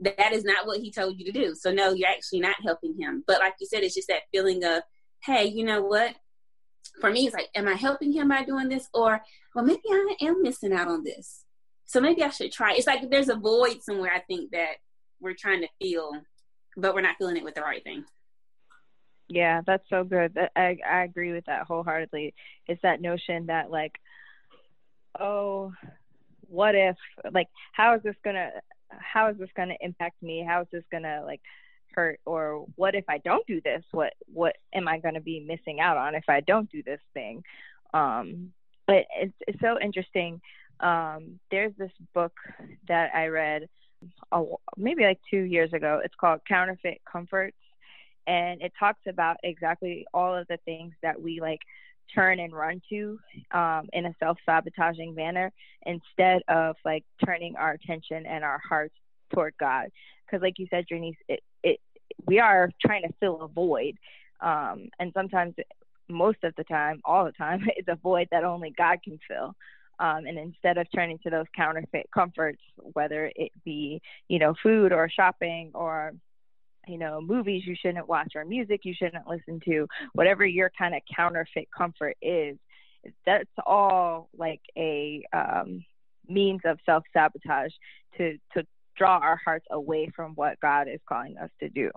that 0.00 0.32
is 0.32 0.44
not 0.44 0.66
what 0.66 0.80
he 0.80 0.90
told 0.90 1.18
you 1.18 1.24
to 1.26 1.32
do. 1.32 1.54
So 1.54 1.72
no, 1.72 1.92
you're 1.92 2.08
actually 2.08 2.40
not 2.40 2.56
helping 2.62 2.96
him. 2.98 3.22
But 3.26 3.40
like 3.40 3.54
you 3.60 3.66
said, 3.66 3.82
it's 3.82 3.94
just 3.94 4.08
that 4.08 4.22
feeling 4.32 4.64
of, 4.64 4.82
hey, 5.22 5.44
you 5.44 5.64
know 5.64 5.82
what? 5.82 6.14
For 7.00 7.10
me, 7.10 7.26
it's 7.26 7.34
like, 7.34 7.48
am 7.54 7.68
I 7.68 7.74
helping 7.74 8.12
him 8.12 8.28
by 8.28 8.44
doing 8.44 8.68
this? 8.68 8.88
Or, 8.92 9.20
well, 9.54 9.64
maybe 9.64 9.82
I 9.88 10.16
am 10.22 10.42
missing 10.42 10.72
out 10.72 10.88
on 10.88 11.04
this. 11.04 11.44
So 11.84 12.00
maybe 12.00 12.22
I 12.22 12.30
should 12.30 12.52
try. 12.52 12.74
It's 12.74 12.86
like 12.86 13.10
there's 13.10 13.28
a 13.28 13.36
void 13.36 13.82
somewhere 13.82 14.12
I 14.12 14.20
think 14.20 14.52
that 14.52 14.76
we're 15.20 15.34
trying 15.38 15.60
to 15.62 15.68
feel, 15.80 16.12
but 16.76 16.94
we're 16.94 17.00
not 17.00 17.16
feeling 17.18 17.36
it 17.36 17.44
with 17.44 17.54
the 17.54 17.62
right 17.62 17.82
thing. 17.82 18.04
Yeah, 19.28 19.60
that's 19.66 19.88
so 19.88 20.04
good. 20.04 20.36
I 20.56 20.78
I 20.88 21.04
agree 21.04 21.32
with 21.32 21.44
that 21.46 21.66
wholeheartedly. 21.66 22.34
It's 22.66 22.82
that 22.82 23.00
notion 23.00 23.46
that 23.46 23.70
like, 23.70 23.92
oh, 25.18 25.72
what 26.50 26.74
if 26.74 26.96
like 27.32 27.48
how 27.72 27.94
is 27.94 28.02
this 28.02 28.16
gonna 28.24 28.50
how 28.90 29.28
is 29.30 29.38
this 29.38 29.48
gonna 29.56 29.76
impact 29.80 30.22
me? 30.22 30.44
How 30.46 30.62
is 30.62 30.68
this 30.72 30.84
gonna 30.90 31.22
like 31.24 31.40
hurt? 31.94 32.20
Or 32.26 32.66
what 32.76 32.94
if 32.94 33.04
i 33.08 33.18
don't 33.18 33.46
do 33.46 33.60
this? 33.60 33.82
What 33.92 34.12
what 34.32 34.56
am 34.74 34.88
i 34.88 34.98
gonna 34.98 35.20
be 35.20 35.40
missing 35.40 35.80
out 35.80 35.96
on 35.96 36.14
if 36.14 36.24
i 36.28 36.40
don't 36.40 36.70
do 36.70 36.82
this 36.82 37.00
thing? 37.14 37.42
Um 37.94 38.52
but 38.86 39.04
it's, 39.16 39.34
it's 39.46 39.60
so 39.60 39.78
interesting. 39.80 40.40
Um 40.80 41.38
there's 41.50 41.72
this 41.78 41.92
book 42.14 42.32
that 42.88 43.10
i 43.14 43.26
read 43.26 43.68
oh, 44.32 44.58
maybe 44.76 45.04
like 45.04 45.20
two 45.30 45.42
years 45.42 45.72
ago. 45.72 46.00
It's 46.02 46.14
called 46.14 46.40
counterfeit 46.48 47.00
comforts 47.10 47.56
and 48.26 48.62
it 48.62 48.72
talks 48.78 49.00
about 49.08 49.36
exactly 49.42 50.06
all 50.12 50.36
of 50.36 50.46
the 50.48 50.58
things 50.64 50.94
that 51.02 51.20
we 51.20 51.40
like 51.40 51.60
turn 52.14 52.40
and 52.40 52.52
run 52.52 52.80
to 52.90 53.18
um, 53.52 53.88
in 53.92 54.06
a 54.06 54.14
self-sabotaging 54.18 55.14
manner 55.14 55.52
instead 55.86 56.42
of 56.48 56.76
like 56.84 57.04
turning 57.24 57.56
our 57.56 57.72
attention 57.72 58.26
and 58.26 58.44
our 58.44 58.60
hearts 58.68 58.94
toward 59.32 59.54
God. 59.58 59.88
Because, 60.26 60.42
like 60.42 60.58
you 60.58 60.66
said, 60.70 60.86
Janice, 60.88 61.16
it, 61.28 61.40
it 61.62 61.80
we 62.26 62.38
are 62.38 62.70
trying 62.84 63.02
to 63.02 63.14
fill 63.20 63.42
a 63.42 63.48
void, 63.48 63.96
um, 64.40 64.88
and 64.98 65.12
sometimes, 65.14 65.54
most 66.08 66.38
of 66.42 66.54
the 66.56 66.64
time, 66.64 67.00
all 67.04 67.24
the 67.24 67.32
time, 67.32 67.66
it's 67.76 67.88
a 67.88 67.96
void 67.96 68.28
that 68.30 68.44
only 68.44 68.70
God 68.76 68.98
can 69.02 69.18
fill. 69.28 69.54
Um, 69.98 70.24
and 70.26 70.38
instead 70.38 70.78
of 70.78 70.86
turning 70.94 71.18
to 71.24 71.30
those 71.30 71.44
counterfeit 71.54 72.08
comforts, 72.12 72.62
whether 72.76 73.30
it 73.36 73.52
be 73.64 74.00
you 74.28 74.38
know 74.38 74.54
food 74.62 74.92
or 74.92 75.10
shopping 75.10 75.70
or 75.74 76.12
you 76.90 76.98
know, 76.98 77.20
movies 77.20 77.62
you 77.66 77.76
shouldn't 77.80 78.08
watch 78.08 78.32
or 78.34 78.44
music 78.44 78.80
you 78.84 78.94
shouldn't 78.94 79.26
listen 79.26 79.60
to, 79.66 79.86
whatever 80.12 80.44
your 80.44 80.70
kind 80.76 80.94
of 80.94 81.02
counterfeit 81.14 81.68
comfort 81.76 82.16
is, 82.20 82.56
that's 83.24 83.50
all 83.64 84.28
like 84.36 84.60
a 84.76 85.22
um, 85.32 85.84
means 86.28 86.60
of 86.64 86.78
self 86.84 87.04
sabotage 87.12 87.72
to 88.18 88.36
to 88.54 88.66
draw 88.96 89.18
our 89.18 89.40
hearts 89.42 89.66
away 89.70 90.10
from 90.14 90.32
what 90.34 90.60
God 90.60 90.88
is 90.88 91.00
calling 91.08 91.38
us 91.38 91.50
to 91.60 91.68
do. 91.68 91.90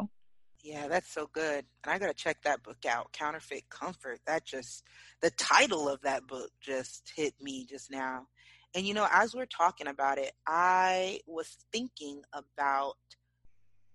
Yeah, 0.63 0.87
that's 0.87 1.11
so 1.11 1.29
good. 1.33 1.65
And 1.83 1.93
I 1.93 1.99
got 1.99 2.07
to 2.07 2.13
check 2.13 2.41
that 2.43 2.63
book 2.63 2.85
out, 2.87 3.11
Counterfeit 3.11 3.69
Comfort. 3.69 4.21
That 4.25 4.45
just, 4.45 4.85
the 5.21 5.29
title 5.31 5.89
of 5.89 6.01
that 6.03 6.25
book 6.25 6.51
just 6.61 7.11
hit 7.13 7.33
me 7.41 7.65
just 7.69 7.91
now. 7.91 8.27
And 8.73 8.87
you 8.87 8.93
know, 8.93 9.07
as 9.11 9.35
we're 9.35 9.45
talking 9.45 9.87
about 9.87 10.17
it, 10.17 10.31
I 10.47 11.19
was 11.27 11.57
thinking 11.73 12.21
about 12.33 12.95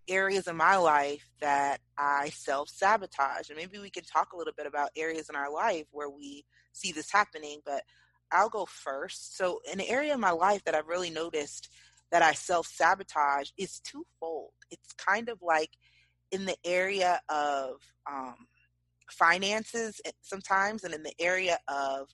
areas 0.08 0.46
in 0.46 0.56
my 0.56 0.76
life 0.76 1.28
that 1.40 1.80
I 1.96 2.30
self 2.30 2.68
sabotage. 2.68 3.48
And 3.48 3.56
maybe 3.56 3.78
we 3.78 3.90
can 3.90 4.04
talk 4.04 4.32
a 4.32 4.36
little 4.36 4.52
bit 4.56 4.66
about 4.66 4.90
areas 4.96 5.28
in 5.28 5.36
our 5.36 5.52
life 5.52 5.86
where 5.90 6.10
we 6.10 6.44
see 6.72 6.92
this 6.92 7.10
happening, 7.10 7.60
but 7.64 7.82
I'll 8.30 8.48
go 8.48 8.66
first. 8.66 9.36
So, 9.36 9.60
an 9.70 9.80
area 9.80 10.14
in 10.14 10.20
my 10.20 10.30
life 10.30 10.64
that 10.64 10.74
I've 10.74 10.88
really 10.88 11.10
noticed 11.10 11.68
that 12.10 12.22
I 12.22 12.32
self 12.32 12.66
sabotage 12.66 13.50
is 13.56 13.80
twofold. 13.80 14.52
It's 14.70 14.92
kind 14.94 15.28
of 15.28 15.38
like 15.42 15.70
in 16.30 16.44
the 16.44 16.56
area 16.64 17.20
of 17.28 17.76
um, 18.10 18.46
finances 19.10 20.00
eh, 20.04 20.10
sometimes, 20.22 20.84
and 20.84 20.94
in 20.94 21.02
the 21.02 21.14
area 21.18 21.58
of 21.68 22.08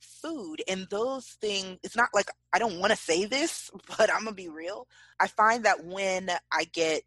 food 0.00 0.62
and 0.68 0.86
those 0.90 1.26
things 1.40 1.78
it's 1.82 1.96
not 1.96 2.08
like 2.14 2.30
i 2.52 2.58
don't 2.58 2.78
want 2.78 2.90
to 2.90 2.96
say 2.96 3.24
this 3.24 3.70
but 3.98 4.12
i'm 4.12 4.24
gonna 4.24 4.34
be 4.34 4.48
real 4.48 4.86
i 5.20 5.26
find 5.26 5.64
that 5.64 5.84
when 5.84 6.30
i 6.52 6.64
get 6.72 7.02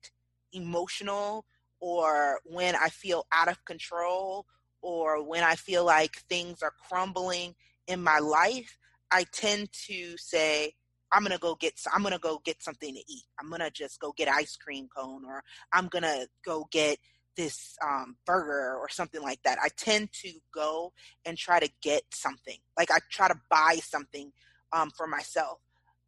emotional 0.53 1.45
or 1.79 2.39
when 2.45 2.75
I 2.75 2.89
feel 2.89 3.25
out 3.31 3.47
of 3.47 3.63
control 3.65 4.45
or 4.81 5.27
when 5.27 5.43
I 5.43 5.55
feel 5.55 5.85
like 5.85 6.17
things 6.29 6.61
are 6.61 6.73
crumbling 6.89 7.55
in 7.87 8.03
my 8.03 8.19
life, 8.19 8.77
I 9.11 9.25
tend 9.31 9.69
to 9.87 10.15
say, 10.17 10.73
I'm 11.11 11.23
gonna 11.23 11.37
go 11.37 11.55
get 11.55 11.73
I'm 11.93 12.03
gonna 12.03 12.19
go 12.19 12.39
get 12.43 12.63
something 12.63 12.93
to 12.93 12.99
eat. 12.99 13.23
I'm 13.39 13.49
gonna 13.49 13.69
just 13.69 13.99
go 13.99 14.13
get 14.15 14.29
ice 14.29 14.55
cream 14.55 14.87
cone 14.95 15.25
or 15.25 15.43
I'm 15.73 15.87
gonna 15.87 16.27
go 16.45 16.67
get 16.71 16.99
this 17.35 17.75
um, 17.85 18.15
burger 18.25 18.77
or 18.77 18.89
something 18.89 19.21
like 19.21 19.41
that. 19.43 19.57
I 19.61 19.69
tend 19.75 20.11
to 20.21 20.31
go 20.53 20.93
and 21.25 21.37
try 21.37 21.59
to 21.59 21.69
get 21.81 22.03
something. 22.13 22.57
Like 22.77 22.91
I 22.91 22.99
try 23.09 23.27
to 23.27 23.39
buy 23.49 23.79
something 23.81 24.31
um, 24.73 24.91
for 24.91 25.07
myself. 25.07 25.59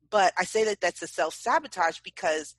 But 0.10 0.34
I 0.38 0.44
say 0.44 0.64
that 0.66 0.80
that's 0.80 1.02
a 1.02 1.08
self 1.08 1.34
sabotage 1.34 2.00
because 2.04 2.56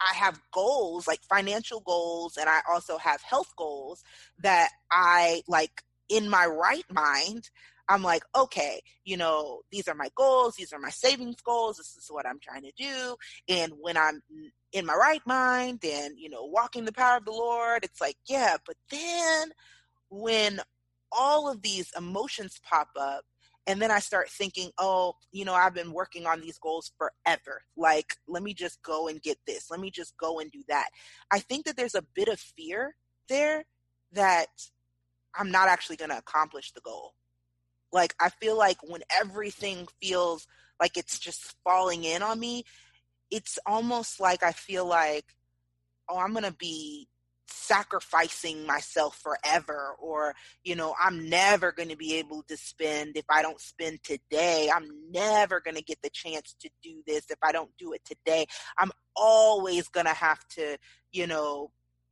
I 0.00 0.14
have 0.16 0.40
goals, 0.52 1.06
like 1.06 1.20
financial 1.22 1.80
goals, 1.80 2.36
and 2.36 2.48
I 2.48 2.60
also 2.70 2.98
have 2.98 3.20
health 3.22 3.54
goals 3.56 4.02
that 4.42 4.70
I 4.90 5.42
like 5.48 5.82
in 6.08 6.28
my 6.28 6.46
right 6.46 6.84
mind. 6.90 7.50
I'm 7.88 8.02
like, 8.02 8.22
okay, 8.36 8.82
you 9.04 9.16
know, 9.16 9.62
these 9.72 9.88
are 9.88 9.94
my 9.94 10.10
goals, 10.14 10.56
these 10.56 10.72
are 10.72 10.78
my 10.78 10.90
savings 10.90 11.40
goals, 11.40 11.78
this 11.78 11.96
is 11.96 12.08
what 12.10 12.26
I'm 12.26 12.38
trying 12.38 12.62
to 12.62 12.72
do. 12.76 13.16
And 13.48 13.72
when 13.80 13.96
I'm 13.96 14.22
in 14.72 14.84
my 14.84 14.94
right 14.94 15.22
mind 15.26 15.82
and, 15.84 16.18
you 16.18 16.28
know, 16.28 16.44
walking 16.44 16.84
the 16.84 16.92
power 16.92 17.16
of 17.16 17.24
the 17.24 17.30
Lord, 17.30 17.84
it's 17.84 18.00
like, 18.00 18.16
yeah, 18.26 18.56
but 18.66 18.76
then 18.90 19.52
when 20.10 20.60
all 21.10 21.50
of 21.50 21.62
these 21.62 21.90
emotions 21.96 22.60
pop 22.62 22.88
up 23.00 23.24
and 23.68 23.82
then 23.82 23.90
I 23.90 23.98
start 23.98 24.30
thinking, 24.30 24.70
oh, 24.78 25.12
you 25.30 25.44
know, 25.44 25.52
I've 25.52 25.74
been 25.74 25.92
working 25.92 26.26
on 26.26 26.40
these 26.40 26.58
goals 26.58 26.90
forever. 26.96 27.60
Like, 27.76 28.16
let 28.26 28.42
me 28.42 28.54
just 28.54 28.82
go 28.82 29.08
and 29.08 29.22
get 29.22 29.36
this. 29.46 29.70
Let 29.70 29.78
me 29.78 29.90
just 29.90 30.16
go 30.16 30.40
and 30.40 30.50
do 30.50 30.62
that. 30.68 30.88
I 31.30 31.40
think 31.40 31.66
that 31.66 31.76
there's 31.76 31.94
a 31.94 32.04
bit 32.14 32.28
of 32.28 32.40
fear 32.40 32.96
there 33.28 33.66
that 34.12 34.46
I'm 35.36 35.50
not 35.50 35.68
actually 35.68 35.96
going 35.96 36.10
to 36.10 36.16
accomplish 36.16 36.72
the 36.72 36.80
goal. 36.80 37.12
Like, 37.92 38.14
I 38.18 38.30
feel 38.30 38.56
like 38.56 38.78
when 38.82 39.02
everything 39.20 39.86
feels 40.00 40.46
like 40.80 40.96
it's 40.96 41.18
just 41.18 41.54
falling 41.62 42.04
in 42.04 42.22
on 42.22 42.40
me, 42.40 42.64
it's 43.30 43.58
almost 43.66 44.18
like 44.18 44.42
I 44.42 44.52
feel 44.52 44.86
like, 44.86 45.26
oh, 46.08 46.16
I'm 46.16 46.32
going 46.32 46.44
to 46.44 46.52
be 46.52 47.06
sacrificing 47.50 48.66
myself 48.66 49.18
forever 49.18 49.94
or 50.00 50.34
you 50.64 50.74
know 50.74 50.94
i'm 51.00 51.28
never 51.28 51.72
going 51.72 51.88
to 51.88 51.96
be 51.96 52.14
able 52.14 52.42
to 52.42 52.56
spend 52.56 53.16
if 53.16 53.24
i 53.30 53.42
don't 53.42 53.60
spend 53.60 54.02
today. 54.02 54.70
I'm 54.74 54.88
never 55.10 55.60
going 55.60 55.76
to 55.76 55.82
get 55.82 56.00
the 56.02 56.10
chance 56.10 56.54
to 56.60 56.70
do 56.82 57.02
this 57.06 57.26
if 57.30 57.38
i 57.42 57.52
don't 57.52 57.70
do 57.78 57.92
it 57.92 58.04
today. 58.04 58.46
I'm 58.78 58.90
always 59.16 59.88
going 59.88 60.06
to 60.06 60.12
have 60.12 60.46
to 60.56 60.76
you 61.12 61.26
know 61.26 61.70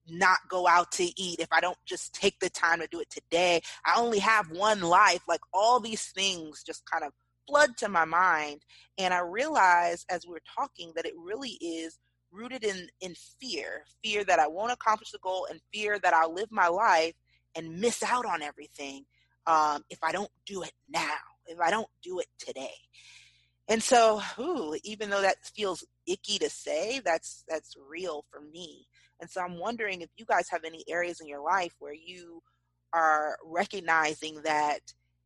not 0.09 0.39
go 0.49 0.69
out 0.69 0.93
to 0.93 1.05
eat 1.21 1.41
if 1.41 1.49
i 1.53 1.61
don't 1.61 1.79
just 1.85 2.15
take 2.15 2.39
the 2.41 2.51
time 2.51 2.81
to 2.81 2.89
do 2.91 3.01
it 3.01 3.11
today. 3.11 3.61
I 3.85 4.01
only 4.01 4.21
have 4.21 4.51
one 4.51 4.81
life. 4.81 5.23
Like 5.29 5.41
all 5.53 5.81
these 5.81 6.07
things 6.07 6.63
just 6.65 6.83
kind 6.91 7.05
of 7.05 7.13
flood 7.49 7.77
to 7.77 7.89
my 7.89 8.05
mind 8.05 8.61
and 8.99 9.15
i 9.15 9.21
realize 9.21 10.05
as 10.11 10.27
we 10.27 10.33
we're 10.33 10.39
talking 10.59 10.93
that 10.97 11.07
it 11.07 11.15
really 11.17 11.51
is 11.51 11.97
rooted 12.37 12.65
in 12.65 12.89
in 13.01 13.15
fear 13.41 13.85
fear 14.05 14.25
that 14.25 14.39
i 14.39 14.47
won't 14.47 14.73
accomplish 14.73 15.11
the 15.11 15.19
goal 15.19 15.47
and 15.51 15.61
fear 15.73 15.99
that 15.99 16.13
i'll 16.13 16.33
live 16.33 16.51
my 16.51 16.69
life 16.69 17.15
and 17.57 17.81
miss 17.81 18.03
out 18.03 18.27
on 18.27 18.43
everything 18.43 19.05
um, 19.47 19.83
if 19.91 19.99
i 20.03 20.13
don't 20.13 20.31
do 20.45 20.63
it 20.63 20.73
now 20.89 21.19
if 21.47 21.61
i 21.61 21.71
don't 21.71 21.89
do 22.03 22.19
it 22.19 22.27
today. 22.39 22.75
And 23.69 23.83
so 23.83 24.23
ooh, 24.39 24.77
even 24.85 25.11
though 25.11 25.23
that 25.23 25.45
feels 25.45 25.85
icky 26.07 26.39
to 26.39 26.49
say 26.49 27.01
that's 27.05 27.45
that's 27.49 27.75
real 27.89 28.25
for 28.31 28.41
me. 28.41 28.87
And 29.21 29.31
so 29.31 29.41
i'm 29.41 29.59
wondering 29.59 30.03
if 30.03 30.11
you 30.17 30.25
guys 30.25 30.49
have 30.51 30.65
any 30.65 30.85
areas 30.89 31.21
in 31.21 31.29
your 31.29 31.43
life 31.43 31.75
where 31.79 31.95
you 31.95 32.43
are 32.93 33.37
recognizing 33.45 34.43
that 34.43 34.81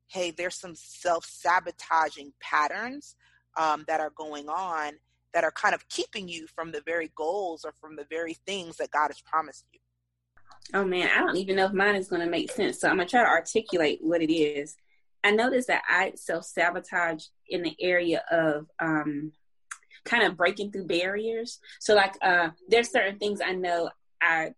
hey 0.08 0.30
there's 0.30 0.54
some 0.54 0.74
self-sabotaging 0.74 2.32
patterns 2.40 3.16
um, 3.56 3.84
that 3.88 4.00
are 4.00 4.12
going 4.16 4.48
on 4.48 4.92
that 5.34 5.44
are 5.44 5.52
kind 5.52 5.74
of 5.74 5.88
keeping 5.88 6.28
you 6.28 6.46
from 6.46 6.72
the 6.72 6.82
very 6.86 7.10
goals 7.14 7.64
or 7.64 7.72
from 7.80 7.96
the 7.96 8.06
very 8.10 8.34
things 8.34 8.76
that 8.78 8.90
God 8.90 9.08
has 9.08 9.20
promised 9.20 9.66
you? 9.72 9.78
Oh 10.74 10.84
man, 10.84 11.08
I 11.14 11.20
don't 11.20 11.36
even 11.36 11.56
know 11.56 11.66
if 11.66 11.72
mine 11.72 11.96
is 11.96 12.08
going 12.08 12.22
to 12.22 12.28
make 12.28 12.50
sense. 12.50 12.80
So 12.80 12.88
I'm 12.88 12.96
going 12.96 13.08
to 13.08 13.10
try 13.10 13.22
to 13.22 13.28
articulate 13.28 13.98
what 14.02 14.22
it 14.22 14.32
is. 14.32 14.76
I 15.22 15.32
noticed 15.32 15.68
that 15.68 15.82
I 15.88 16.12
self 16.14 16.44
sabotage 16.44 17.24
in 17.48 17.62
the 17.62 17.76
area 17.80 18.22
of 18.30 18.66
um, 18.78 19.32
kind 20.04 20.24
of 20.24 20.36
breaking 20.36 20.72
through 20.72 20.86
barriers. 20.86 21.58
So, 21.78 21.94
like, 21.94 22.14
uh, 22.22 22.50
there's 22.68 22.90
certain 22.90 23.18
things 23.18 23.40
I 23.44 23.52
know 23.52 23.90
I 24.22 24.54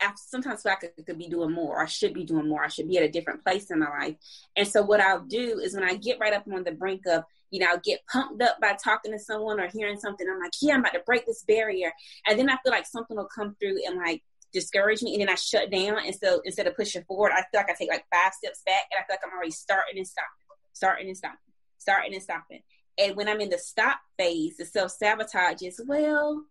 I 0.00 0.12
sometimes 0.16 0.62
feel 0.62 0.72
like 0.72 0.92
I 0.98 1.02
could 1.02 1.18
be 1.18 1.28
doing 1.28 1.52
more. 1.52 1.82
I 1.82 1.86
should 1.86 2.14
be 2.14 2.24
doing 2.24 2.48
more. 2.48 2.64
I 2.64 2.68
should 2.68 2.88
be 2.88 2.96
at 2.96 3.04
a 3.04 3.10
different 3.10 3.42
place 3.42 3.70
in 3.70 3.80
my 3.80 3.90
life. 3.90 4.16
And 4.56 4.66
so 4.66 4.82
what 4.82 5.00
I'll 5.00 5.20
do 5.20 5.58
is 5.58 5.74
when 5.74 5.84
I 5.84 5.94
get 5.94 6.18
right 6.18 6.32
up 6.32 6.44
on 6.52 6.64
the 6.64 6.72
brink 6.72 7.02
of, 7.06 7.24
you 7.50 7.60
know, 7.60 7.78
get 7.84 8.00
pumped 8.10 8.42
up 8.42 8.60
by 8.60 8.74
talking 8.82 9.12
to 9.12 9.18
someone 9.18 9.60
or 9.60 9.68
hearing 9.68 9.98
something. 9.98 10.26
I'm 10.28 10.40
like, 10.40 10.52
yeah, 10.60 10.74
I'm 10.74 10.80
about 10.80 10.94
to 10.94 11.02
break 11.04 11.26
this 11.26 11.44
barrier. 11.44 11.92
And 12.26 12.38
then 12.38 12.48
I 12.48 12.56
feel 12.62 12.72
like 12.72 12.86
something 12.86 13.16
will 13.16 13.28
come 13.34 13.56
through 13.60 13.78
and 13.86 13.96
like 13.96 14.22
discourage 14.52 15.02
me. 15.02 15.14
And 15.14 15.22
then 15.22 15.28
I 15.28 15.34
shut 15.34 15.70
down. 15.70 15.98
And 16.04 16.14
so 16.14 16.40
instead 16.44 16.66
of 16.66 16.76
pushing 16.76 17.04
forward, 17.04 17.32
I 17.32 17.42
feel 17.50 17.60
like 17.60 17.70
I 17.70 17.74
take 17.74 17.90
like 17.90 18.04
five 18.12 18.32
steps 18.34 18.62
back 18.64 18.84
and 18.90 18.98
I 18.98 19.06
feel 19.06 19.14
like 19.14 19.20
I'm 19.24 19.36
already 19.36 19.52
starting 19.52 19.98
and 19.98 20.06
stopping, 20.06 20.28
starting 20.72 21.08
and 21.08 21.16
stopping, 21.16 21.38
starting 21.78 22.14
and 22.14 22.22
stopping. 22.22 22.60
And 22.98 23.16
when 23.16 23.28
I'm 23.28 23.40
in 23.40 23.50
the 23.50 23.58
stop 23.58 24.00
phase, 24.18 24.56
the 24.56 24.66
self 24.66 24.92
sabotage 24.92 25.62
is, 25.62 25.80
well, 25.86 26.44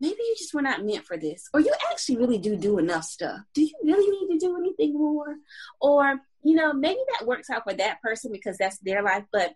maybe 0.00 0.16
you 0.18 0.34
just 0.36 0.54
were 0.54 0.62
not 0.62 0.84
meant 0.84 1.04
for 1.04 1.16
this 1.16 1.48
or 1.54 1.60
you 1.60 1.72
actually 1.90 2.16
really 2.16 2.38
do 2.38 2.56
do 2.56 2.78
enough 2.78 3.04
stuff 3.04 3.40
do 3.54 3.62
you 3.62 3.72
really 3.84 4.26
need 4.26 4.38
to 4.38 4.46
do 4.46 4.56
anything 4.56 4.92
more 4.92 5.36
or 5.80 6.20
you 6.42 6.54
know 6.54 6.72
maybe 6.72 6.98
that 7.12 7.26
works 7.26 7.48
out 7.48 7.62
for 7.64 7.72
that 7.74 8.02
person 8.02 8.32
because 8.32 8.58
that's 8.58 8.78
their 8.78 9.02
life 9.02 9.24
but 9.32 9.54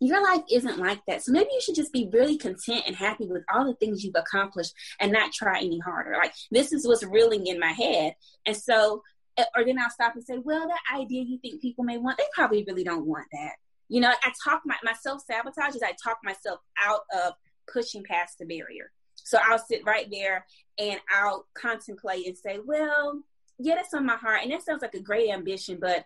your 0.00 0.22
life 0.22 0.42
isn't 0.50 0.78
like 0.78 1.00
that. 1.06 1.22
So 1.22 1.32
maybe 1.32 1.48
you 1.52 1.60
should 1.60 1.74
just 1.74 1.92
be 1.92 2.08
really 2.12 2.36
content 2.36 2.84
and 2.86 2.96
happy 2.96 3.26
with 3.26 3.42
all 3.52 3.66
the 3.66 3.74
things 3.74 4.02
you've 4.02 4.14
accomplished 4.16 4.74
and 5.00 5.12
not 5.12 5.32
try 5.32 5.58
any 5.58 5.78
harder. 5.78 6.14
Like 6.16 6.34
this 6.50 6.72
is 6.72 6.86
what's 6.86 7.04
reeling 7.04 7.46
in 7.46 7.58
my 7.58 7.72
head. 7.72 8.14
And 8.46 8.56
so 8.56 9.02
eh, 9.36 9.44
or 9.56 9.64
then 9.64 9.78
i'll 9.78 9.90
stop 9.90 10.14
and 10.14 10.24
say 10.24 10.38
well 10.38 10.68
that 10.68 11.00
idea 11.00 11.22
you 11.22 11.38
think 11.38 11.60
people 11.60 11.84
may 11.84 11.98
want 11.98 12.18
they 12.18 12.24
probably 12.34 12.64
really 12.66 12.84
don't 12.84 13.06
want 13.06 13.26
that. 13.32 13.52
You 13.88 14.00
know 14.00 14.10
i 14.10 14.32
talk 14.44 14.62
my, 14.64 14.76
my 14.82 14.94
self-sabotage 14.94 15.74
is 15.74 15.82
i 15.82 15.92
talk 16.02 16.18
myself 16.24 16.60
out 16.82 17.00
of 17.14 17.34
pushing 17.72 18.04
past 18.04 18.38
the 18.38 18.46
barrier. 18.46 18.90
So 19.24 19.38
I'll 19.42 19.58
sit 19.58 19.84
right 19.86 20.06
there 20.10 20.44
and 20.78 21.00
I'll 21.10 21.46
contemplate 21.54 22.26
and 22.26 22.36
say, 22.36 22.58
well, 22.64 23.22
yeah, 23.58 23.76
that's 23.76 23.94
on 23.94 24.06
my 24.06 24.16
heart. 24.16 24.40
And 24.42 24.52
that 24.52 24.62
sounds 24.62 24.82
like 24.82 24.94
a 24.94 25.00
great 25.00 25.30
ambition, 25.30 25.78
but 25.80 26.04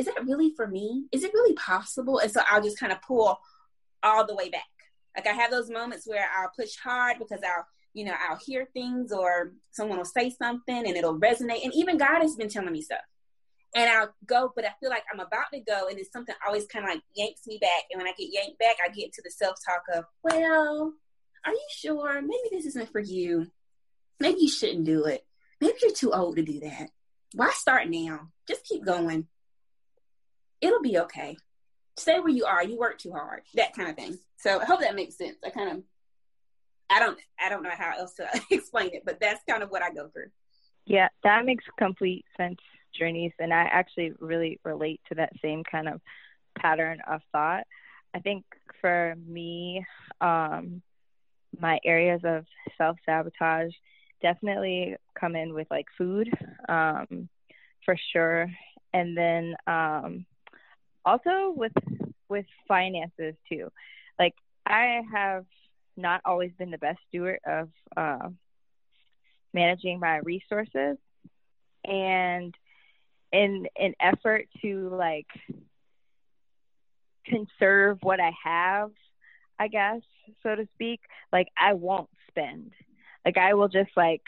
is 0.00 0.06
that 0.06 0.24
really 0.24 0.52
for 0.56 0.66
me? 0.66 1.04
Is 1.12 1.24
it 1.24 1.34
really 1.34 1.54
possible? 1.54 2.18
And 2.18 2.32
so 2.32 2.40
I'll 2.50 2.62
just 2.62 2.78
kind 2.78 2.90
of 2.90 3.02
pull 3.02 3.38
all 4.02 4.26
the 4.26 4.34
way 4.34 4.48
back. 4.48 4.62
Like 5.14 5.26
I 5.26 5.32
have 5.32 5.50
those 5.50 5.68
moments 5.68 6.06
where 6.06 6.26
I'll 6.38 6.50
push 6.56 6.74
hard 6.82 7.18
because 7.18 7.40
I'll, 7.44 7.66
you 7.92 8.06
know, 8.06 8.14
I'll 8.28 8.38
hear 8.38 8.66
things 8.72 9.12
or 9.12 9.52
someone 9.72 9.98
will 9.98 10.06
say 10.06 10.30
something 10.30 10.86
and 10.86 10.96
it'll 10.96 11.18
resonate. 11.20 11.64
And 11.64 11.74
even 11.74 11.98
God 11.98 12.22
has 12.22 12.34
been 12.34 12.48
telling 12.48 12.72
me 12.72 12.80
stuff. 12.80 13.00
And 13.74 13.90
I'll 13.90 14.14
go, 14.24 14.50
but 14.56 14.64
I 14.64 14.70
feel 14.80 14.88
like 14.88 15.04
I'm 15.12 15.20
about 15.20 15.44
to 15.54 15.60
go, 15.60 15.86
and 15.88 15.96
it's 15.96 16.10
something 16.10 16.34
always 16.44 16.66
kind 16.66 16.84
of 16.84 16.90
like 16.90 17.02
yanks 17.14 17.46
me 17.46 17.56
back. 17.60 17.84
And 17.92 17.98
when 17.98 18.08
I 18.08 18.14
get 18.18 18.32
yanked 18.32 18.58
back, 18.58 18.76
I 18.84 18.88
get 18.88 19.12
to 19.12 19.22
the 19.22 19.30
self 19.30 19.58
talk 19.64 19.82
of, 19.96 20.06
well, 20.24 20.92
are 21.46 21.52
you 21.52 21.66
sure? 21.76 22.20
Maybe 22.20 22.48
this 22.50 22.66
isn't 22.66 22.90
for 22.90 22.98
you. 22.98 23.46
Maybe 24.18 24.40
you 24.40 24.48
shouldn't 24.48 24.86
do 24.86 25.04
it. 25.04 25.24
Maybe 25.60 25.74
you're 25.82 25.92
too 25.92 26.12
old 26.12 26.34
to 26.36 26.42
do 26.42 26.58
that. 26.60 26.90
Why 27.34 27.50
start 27.50 27.88
now? 27.88 28.30
Just 28.48 28.64
keep 28.64 28.84
going. 28.84 29.28
It'll 30.60 30.82
be 30.82 30.98
okay. 30.98 31.36
Stay 31.96 32.18
where 32.18 32.28
you 32.28 32.44
are. 32.44 32.62
You 32.64 32.78
work 32.78 32.98
too 32.98 33.12
hard. 33.12 33.42
That 33.54 33.74
kind 33.74 33.88
of 33.88 33.96
thing. 33.96 34.18
So 34.36 34.60
I 34.60 34.64
hope 34.64 34.80
that 34.80 34.94
makes 34.94 35.16
sense. 35.16 35.36
I 35.44 35.50
kind 35.50 35.70
of 35.70 35.82
I 36.88 36.98
don't 36.98 37.18
I 37.38 37.48
don't 37.48 37.62
know 37.62 37.70
how 37.76 37.92
else 37.98 38.14
to 38.14 38.28
explain 38.50 38.90
it, 38.92 39.02
but 39.04 39.20
that's 39.20 39.42
kind 39.48 39.62
of 39.62 39.70
what 39.70 39.82
I 39.82 39.90
go 39.90 40.08
through. 40.08 40.30
Yeah, 40.86 41.08
that 41.24 41.44
makes 41.44 41.64
complete 41.78 42.24
sense, 42.36 42.58
Janice, 42.98 43.34
and 43.38 43.52
I 43.52 43.62
actually 43.62 44.12
really 44.18 44.58
relate 44.64 45.00
to 45.08 45.14
that 45.16 45.32
same 45.42 45.62
kind 45.62 45.88
of 45.88 46.00
pattern 46.58 47.00
of 47.08 47.20
thought. 47.32 47.64
I 48.14 48.18
think 48.18 48.44
for 48.80 49.14
me, 49.24 49.84
um, 50.20 50.82
my 51.60 51.78
areas 51.84 52.22
of 52.24 52.44
self 52.76 52.96
sabotage 53.06 53.72
definitely 54.20 54.96
come 55.18 55.36
in 55.36 55.54
with 55.54 55.68
like 55.70 55.86
food 55.96 56.28
um, 56.68 57.28
for 57.84 57.96
sure 58.12 58.50
and 58.92 59.16
then 59.16 59.54
um, 59.66 60.26
also 61.04 61.52
with 61.54 61.72
with 62.28 62.46
finances 62.68 63.34
too 63.48 63.68
like 64.18 64.34
i 64.66 65.00
have 65.12 65.44
not 65.96 66.20
always 66.24 66.52
been 66.58 66.70
the 66.70 66.78
best 66.78 66.98
steward 67.08 67.38
of 67.46 67.68
uh, 67.96 68.28
managing 69.52 69.98
my 69.98 70.16
resources 70.18 70.96
and 71.84 72.54
in 73.32 73.66
an 73.78 73.94
effort 74.00 74.46
to 74.62 74.88
like 74.90 75.26
conserve 77.26 77.98
what 78.02 78.20
i 78.20 78.32
have 78.44 78.90
I 79.60 79.68
guess, 79.68 80.00
so 80.42 80.54
to 80.54 80.66
speak, 80.72 81.00
like 81.30 81.48
I 81.56 81.74
won't 81.74 82.08
spend. 82.28 82.72
Like 83.26 83.36
I 83.36 83.52
will 83.52 83.68
just 83.68 83.90
like 83.94 84.22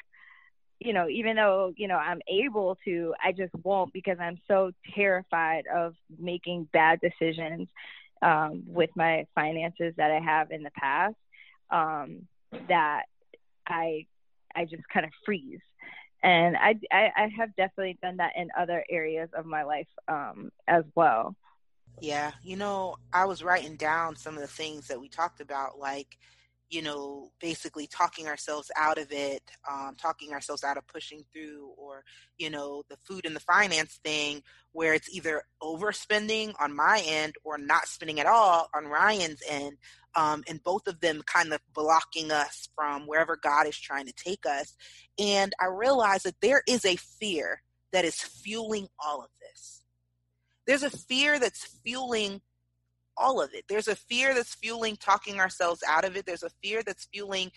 you 0.84 0.92
know, 0.92 1.08
even 1.08 1.36
though, 1.36 1.72
you 1.76 1.88
know, 1.88 1.96
I'm 1.96 2.20
able 2.28 2.78
to, 2.84 3.14
I 3.22 3.32
just 3.32 3.54
won't 3.62 3.92
because 3.92 4.18
I'm 4.20 4.38
so 4.48 4.72
terrified 4.94 5.64
of 5.72 5.94
making 6.18 6.68
bad 6.72 7.00
decisions 7.00 7.68
um, 8.20 8.62
with 8.66 8.90
my 8.94 9.26
finances 9.34 9.94
that 9.96 10.10
I 10.10 10.20
have 10.20 10.50
in 10.50 10.62
the 10.62 10.70
past 10.70 11.16
um, 11.70 12.28
that 12.68 13.04
I 13.66 14.06
I 14.54 14.64
just 14.66 14.82
kind 14.92 15.06
of 15.06 15.12
freeze. 15.24 15.60
And 16.22 16.56
I, 16.56 16.78
I, 16.92 17.10
I 17.16 17.28
have 17.36 17.56
definitely 17.56 17.98
done 18.00 18.18
that 18.18 18.34
in 18.36 18.48
other 18.56 18.84
areas 18.88 19.30
of 19.34 19.44
my 19.44 19.64
life 19.64 19.88
um, 20.06 20.52
as 20.68 20.84
well. 20.94 21.34
Yeah, 22.00 22.32
you 22.42 22.56
know, 22.56 22.96
I 23.12 23.24
was 23.24 23.42
writing 23.42 23.76
down 23.76 24.14
some 24.16 24.34
of 24.34 24.40
the 24.40 24.46
things 24.46 24.88
that 24.88 25.00
we 25.00 25.08
talked 25.08 25.40
about, 25.40 25.78
like, 25.78 26.18
you 26.72 26.80
know, 26.80 27.30
basically 27.38 27.86
talking 27.86 28.26
ourselves 28.26 28.70
out 28.76 28.96
of 28.96 29.08
it, 29.10 29.42
um, 29.70 29.94
talking 30.00 30.32
ourselves 30.32 30.64
out 30.64 30.78
of 30.78 30.86
pushing 30.86 31.22
through, 31.30 31.70
or, 31.76 32.02
you 32.38 32.48
know, 32.48 32.82
the 32.88 32.96
food 32.96 33.26
and 33.26 33.36
the 33.36 33.40
finance 33.40 34.00
thing, 34.02 34.42
where 34.72 34.94
it's 34.94 35.14
either 35.14 35.42
overspending 35.62 36.54
on 36.58 36.74
my 36.74 37.02
end 37.06 37.34
or 37.44 37.58
not 37.58 37.86
spending 37.86 38.18
at 38.20 38.26
all 38.26 38.70
on 38.74 38.86
Ryan's 38.86 39.42
end. 39.46 39.76
Um, 40.14 40.44
and 40.48 40.62
both 40.62 40.88
of 40.88 41.00
them 41.00 41.22
kind 41.26 41.52
of 41.52 41.60
blocking 41.74 42.32
us 42.32 42.68
from 42.74 43.06
wherever 43.06 43.36
God 43.36 43.66
is 43.66 43.78
trying 43.78 44.06
to 44.06 44.14
take 44.14 44.46
us. 44.46 44.74
And 45.18 45.52
I 45.60 45.66
realized 45.66 46.24
that 46.24 46.40
there 46.40 46.62
is 46.66 46.86
a 46.86 46.96
fear 46.96 47.60
that 47.92 48.06
is 48.06 48.16
fueling 48.16 48.88
all 48.98 49.20
of 49.20 49.28
this 49.40 49.82
there's 50.66 50.82
a 50.82 50.90
fear 50.90 51.38
that's 51.38 51.66
fueling 51.84 52.40
all 53.16 53.40
of 53.40 53.54
it. 53.54 53.64
There's 53.68 53.88
a 53.88 53.96
fear 53.96 54.34
that's 54.34 54.54
fueling 54.54 54.96
talking 54.96 55.40
ourselves 55.40 55.82
out 55.88 56.04
of 56.04 56.16
it. 56.16 56.26
There's 56.26 56.42
a 56.42 56.50
fear 56.62 56.82
that's 56.82 57.08
fueling 57.12 57.50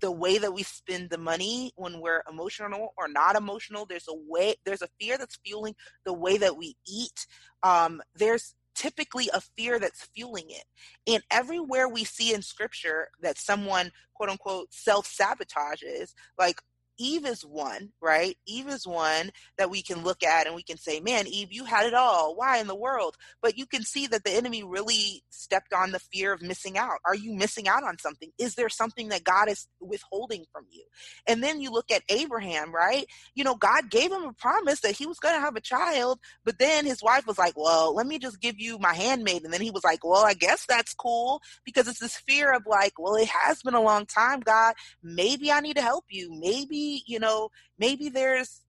the 0.00 0.10
way 0.10 0.36
that 0.36 0.52
we 0.52 0.64
spend 0.64 1.10
the 1.10 1.18
money 1.18 1.72
when 1.76 2.00
we're 2.00 2.24
emotional 2.28 2.92
or 2.98 3.08
not 3.08 3.36
emotional. 3.36 3.86
There's 3.86 4.08
a 4.08 4.14
way, 4.14 4.56
there's 4.64 4.82
a 4.82 4.88
fear 5.00 5.16
that's 5.16 5.38
fueling 5.44 5.74
the 6.04 6.12
way 6.12 6.36
that 6.38 6.56
we 6.56 6.76
eat. 6.86 7.26
Um, 7.62 8.02
there's 8.14 8.54
typically 8.74 9.30
a 9.32 9.40
fear 9.40 9.78
that's 9.78 10.04
fueling 10.14 10.46
it. 10.48 10.64
And 11.06 11.22
everywhere 11.30 11.88
we 11.88 12.04
see 12.04 12.34
in 12.34 12.42
scripture 12.42 13.08
that 13.20 13.38
someone, 13.38 13.92
quote 14.14 14.30
unquote, 14.30 14.68
self 14.72 15.06
sabotages, 15.06 16.14
like 16.38 16.60
Eve 17.02 17.26
is 17.26 17.44
one, 17.44 17.90
right? 18.00 18.36
Eve 18.46 18.68
is 18.68 18.86
one 18.86 19.32
that 19.58 19.70
we 19.70 19.82
can 19.82 20.04
look 20.04 20.22
at 20.22 20.46
and 20.46 20.54
we 20.54 20.62
can 20.62 20.76
say, 20.76 21.00
man, 21.00 21.26
Eve, 21.26 21.48
you 21.50 21.64
had 21.64 21.84
it 21.84 21.94
all. 21.94 22.36
Why 22.36 22.58
in 22.58 22.68
the 22.68 22.76
world? 22.76 23.16
But 23.42 23.58
you 23.58 23.66
can 23.66 23.82
see 23.82 24.06
that 24.06 24.22
the 24.22 24.30
enemy 24.30 24.62
really 24.62 25.24
stepped 25.30 25.72
on 25.72 25.90
the 25.90 25.98
fear 25.98 26.32
of 26.32 26.42
missing 26.42 26.78
out. 26.78 26.98
Are 27.04 27.16
you 27.16 27.34
missing 27.34 27.66
out 27.66 27.82
on 27.82 27.98
something? 27.98 28.30
Is 28.38 28.54
there 28.54 28.68
something 28.68 29.08
that 29.08 29.24
God 29.24 29.48
is 29.48 29.66
withholding 29.80 30.44
from 30.52 30.66
you? 30.70 30.84
And 31.26 31.42
then 31.42 31.60
you 31.60 31.72
look 31.72 31.90
at 31.90 32.04
Abraham, 32.08 32.72
right? 32.72 33.06
You 33.34 33.42
know, 33.42 33.56
God 33.56 33.90
gave 33.90 34.12
him 34.12 34.22
a 34.22 34.32
promise 34.34 34.78
that 34.80 34.96
he 34.96 35.04
was 35.06 35.18
going 35.18 35.34
to 35.34 35.40
have 35.40 35.56
a 35.56 35.60
child, 35.60 36.20
but 36.44 36.60
then 36.60 36.86
his 36.86 37.02
wife 37.02 37.26
was 37.26 37.36
like, 37.38 37.54
well, 37.56 37.96
let 37.96 38.06
me 38.06 38.20
just 38.20 38.40
give 38.40 38.60
you 38.60 38.78
my 38.78 38.94
handmaid. 38.94 39.42
And 39.42 39.52
then 39.52 39.60
he 39.60 39.72
was 39.72 39.82
like, 39.82 40.04
well, 40.04 40.24
I 40.24 40.34
guess 40.34 40.66
that's 40.66 40.94
cool 40.94 41.40
because 41.64 41.88
it's 41.88 41.98
this 41.98 42.16
fear 42.16 42.52
of 42.52 42.62
like, 42.64 42.92
well, 42.96 43.16
it 43.16 43.28
has 43.28 43.60
been 43.62 43.74
a 43.74 43.82
long 43.82 44.06
time, 44.06 44.38
God. 44.38 44.74
Maybe 45.02 45.50
I 45.50 45.58
need 45.58 45.76
to 45.76 45.82
help 45.82 46.04
you. 46.08 46.30
Maybe 46.32 46.91
you 47.06 47.18
know, 47.18 47.50
maybe 47.78 48.08
there's 48.08 48.60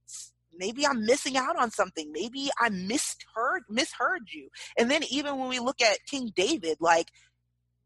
maybe 0.55 0.85
I'm 0.85 1.05
missing 1.05 1.37
out 1.37 1.57
on 1.57 1.71
something. 1.71 2.11
Maybe 2.11 2.49
I 2.59 2.69
misheard 2.69 3.63
misheard 3.69 4.27
you. 4.31 4.49
And 4.77 4.89
then 4.89 5.03
even 5.09 5.39
when 5.39 5.49
we 5.49 5.59
look 5.59 5.81
at 5.81 6.05
King 6.09 6.31
David, 6.35 6.77
like 6.79 7.07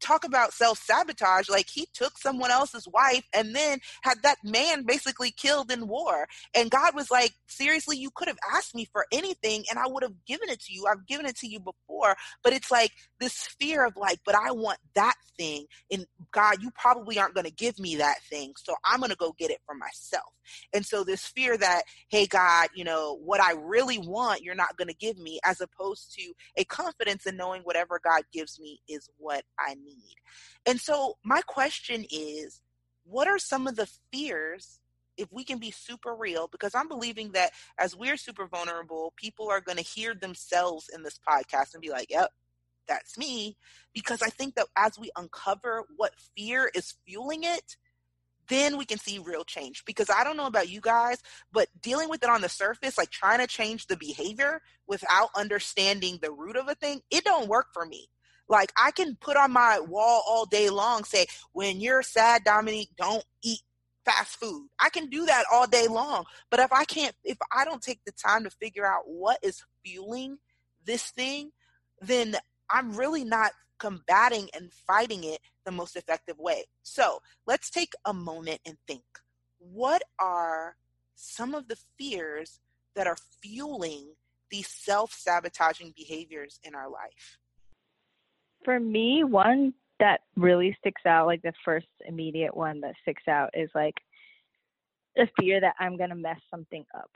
talk 0.00 0.24
about 0.24 0.52
self 0.52 0.78
sabotage. 0.78 1.48
Like 1.48 1.68
he 1.68 1.86
took 1.94 2.18
someone 2.18 2.50
else's 2.50 2.86
wife 2.88 3.24
and 3.34 3.54
then 3.54 3.78
had 4.02 4.22
that 4.22 4.38
man 4.44 4.84
basically 4.84 5.30
killed 5.30 5.70
in 5.70 5.88
war. 5.88 6.26
And 6.54 6.70
God 6.70 6.94
was 6.94 7.10
like, 7.10 7.32
seriously, 7.46 7.96
you 7.98 8.10
could 8.14 8.28
have 8.28 8.38
asked 8.54 8.74
me 8.74 8.86
for 8.92 9.06
anything 9.12 9.64
and 9.70 9.78
I 9.78 9.86
would 9.86 10.02
have 10.02 10.24
given 10.26 10.48
it 10.48 10.60
to 10.62 10.72
you. 10.72 10.86
I've 10.90 11.06
given 11.06 11.26
it 11.26 11.36
to 11.38 11.48
you 11.48 11.60
before. 11.60 12.16
But 12.42 12.52
it's 12.52 12.70
like 12.70 12.92
this 13.20 13.34
fear 13.60 13.84
of 13.86 13.96
like, 13.96 14.20
but 14.24 14.34
I 14.34 14.52
want 14.52 14.78
that 14.94 15.14
thing. 15.36 15.66
And 15.90 16.06
God, 16.32 16.62
you 16.62 16.70
probably 16.72 17.18
aren't 17.18 17.34
going 17.34 17.46
to 17.46 17.52
give 17.52 17.78
me 17.78 17.96
that 17.96 18.22
thing. 18.30 18.52
So 18.56 18.74
I'm 18.84 19.00
going 19.00 19.10
to 19.10 19.16
go 19.16 19.34
get 19.38 19.50
it 19.50 19.60
for 19.66 19.74
myself. 19.74 20.32
And 20.72 20.84
so 20.84 21.04
this 21.04 21.26
fear 21.26 21.56
that, 21.56 21.82
hey, 22.08 22.26
God, 22.26 22.68
you 22.74 22.84
know, 22.84 23.18
what 23.24 23.40
I 23.40 23.52
really 23.52 23.98
want, 23.98 24.42
you're 24.42 24.54
not 24.54 24.76
going 24.76 24.88
to 24.88 24.94
give 24.94 25.18
me, 25.18 25.40
as 25.44 25.60
opposed 25.60 26.14
to 26.14 26.32
a 26.56 26.64
confidence 26.64 27.26
in 27.26 27.36
knowing 27.36 27.62
whatever 27.62 28.00
God 28.02 28.22
gives 28.32 28.58
me 28.60 28.80
is 28.88 29.08
what 29.18 29.44
I 29.58 29.74
need. 29.74 30.16
And 30.66 30.80
so 30.80 31.16
my 31.24 31.40
question 31.42 32.04
is, 32.10 32.62
what 33.04 33.26
are 33.26 33.38
some 33.38 33.66
of 33.66 33.76
the 33.76 33.88
fears 34.12 34.80
if 35.16 35.32
we 35.32 35.42
can 35.42 35.58
be 35.58 35.70
super 35.70 36.14
real 36.14 36.48
because 36.48 36.74
i'm 36.74 36.88
believing 36.88 37.32
that 37.32 37.50
as 37.78 37.96
we're 37.96 38.16
super 38.16 38.46
vulnerable 38.46 39.12
people 39.16 39.48
are 39.48 39.60
going 39.60 39.76
to 39.76 39.84
hear 39.84 40.14
themselves 40.14 40.88
in 40.94 41.02
this 41.02 41.18
podcast 41.28 41.74
and 41.74 41.82
be 41.82 41.90
like 41.90 42.06
yep 42.10 42.30
that's 42.86 43.18
me 43.18 43.56
because 43.92 44.22
i 44.22 44.28
think 44.28 44.54
that 44.54 44.66
as 44.76 44.98
we 44.98 45.10
uncover 45.16 45.84
what 45.96 46.12
fear 46.36 46.70
is 46.74 46.94
fueling 47.06 47.44
it 47.44 47.76
then 48.48 48.76
we 48.76 48.84
can 48.84 48.98
see 48.98 49.18
real 49.18 49.44
change. 49.44 49.84
Because 49.84 50.10
I 50.10 50.24
don't 50.24 50.36
know 50.36 50.46
about 50.46 50.68
you 50.68 50.80
guys, 50.80 51.18
but 51.52 51.68
dealing 51.80 52.08
with 52.08 52.22
it 52.22 52.30
on 52.30 52.40
the 52.40 52.48
surface, 52.48 52.98
like 52.98 53.10
trying 53.10 53.40
to 53.40 53.46
change 53.46 53.86
the 53.86 53.96
behavior 53.96 54.60
without 54.86 55.30
understanding 55.36 56.18
the 56.20 56.32
root 56.32 56.56
of 56.56 56.68
a 56.68 56.74
thing, 56.74 57.00
it 57.10 57.24
don't 57.24 57.48
work 57.48 57.66
for 57.72 57.84
me. 57.84 58.08
Like 58.48 58.72
I 58.76 58.90
can 58.90 59.16
put 59.20 59.36
on 59.36 59.52
my 59.52 59.80
wall 59.80 60.22
all 60.26 60.46
day 60.46 60.70
long, 60.70 61.04
say, 61.04 61.26
when 61.52 61.80
you're 61.80 62.02
sad, 62.02 62.44
Dominique, 62.44 62.90
don't 62.96 63.24
eat 63.42 63.60
fast 64.04 64.36
food. 64.36 64.68
I 64.80 64.88
can 64.88 65.10
do 65.10 65.26
that 65.26 65.44
all 65.52 65.66
day 65.66 65.86
long. 65.86 66.24
But 66.50 66.60
if 66.60 66.72
I 66.72 66.84
can't, 66.84 67.14
if 67.24 67.36
I 67.54 67.64
don't 67.64 67.82
take 67.82 68.00
the 68.06 68.12
time 68.12 68.44
to 68.44 68.50
figure 68.50 68.86
out 68.86 69.02
what 69.04 69.38
is 69.42 69.62
fueling 69.84 70.38
this 70.84 71.10
thing, 71.10 71.50
then 72.00 72.36
I'm 72.70 72.96
really 72.96 73.24
not 73.24 73.52
combating 73.78 74.48
and 74.54 74.72
fighting 74.72 75.24
it 75.24 75.40
the 75.64 75.72
most 75.72 75.96
effective 75.96 76.38
way. 76.38 76.64
So 76.82 77.20
let's 77.46 77.70
take 77.70 77.92
a 78.04 78.12
moment 78.12 78.60
and 78.66 78.76
think 78.86 79.02
what 79.58 80.02
are 80.18 80.76
some 81.14 81.54
of 81.54 81.68
the 81.68 81.76
fears 81.98 82.60
that 82.94 83.06
are 83.06 83.16
fueling 83.42 84.14
these 84.50 84.68
self 84.68 85.12
sabotaging 85.12 85.94
behaviors 85.96 86.58
in 86.62 86.74
our 86.74 86.88
life? 86.88 87.38
For 88.64 88.78
me, 88.80 89.24
one 89.24 89.74
that 90.00 90.20
really 90.36 90.76
sticks 90.80 91.02
out, 91.06 91.26
like 91.26 91.42
the 91.42 91.52
first 91.64 91.86
immediate 92.06 92.56
one 92.56 92.80
that 92.80 92.94
sticks 93.02 93.26
out, 93.28 93.50
is 93.54 93.70
like 93.74 93.94
the 95.16 95.28
fear 95.38 95.60
that 95.60 95.74
I'm 95.80 95.96
going 95.96 96.10
to 96.10 96.16
mess 96.16 96.40
something 96.50 96.84
up. 96.94 97.10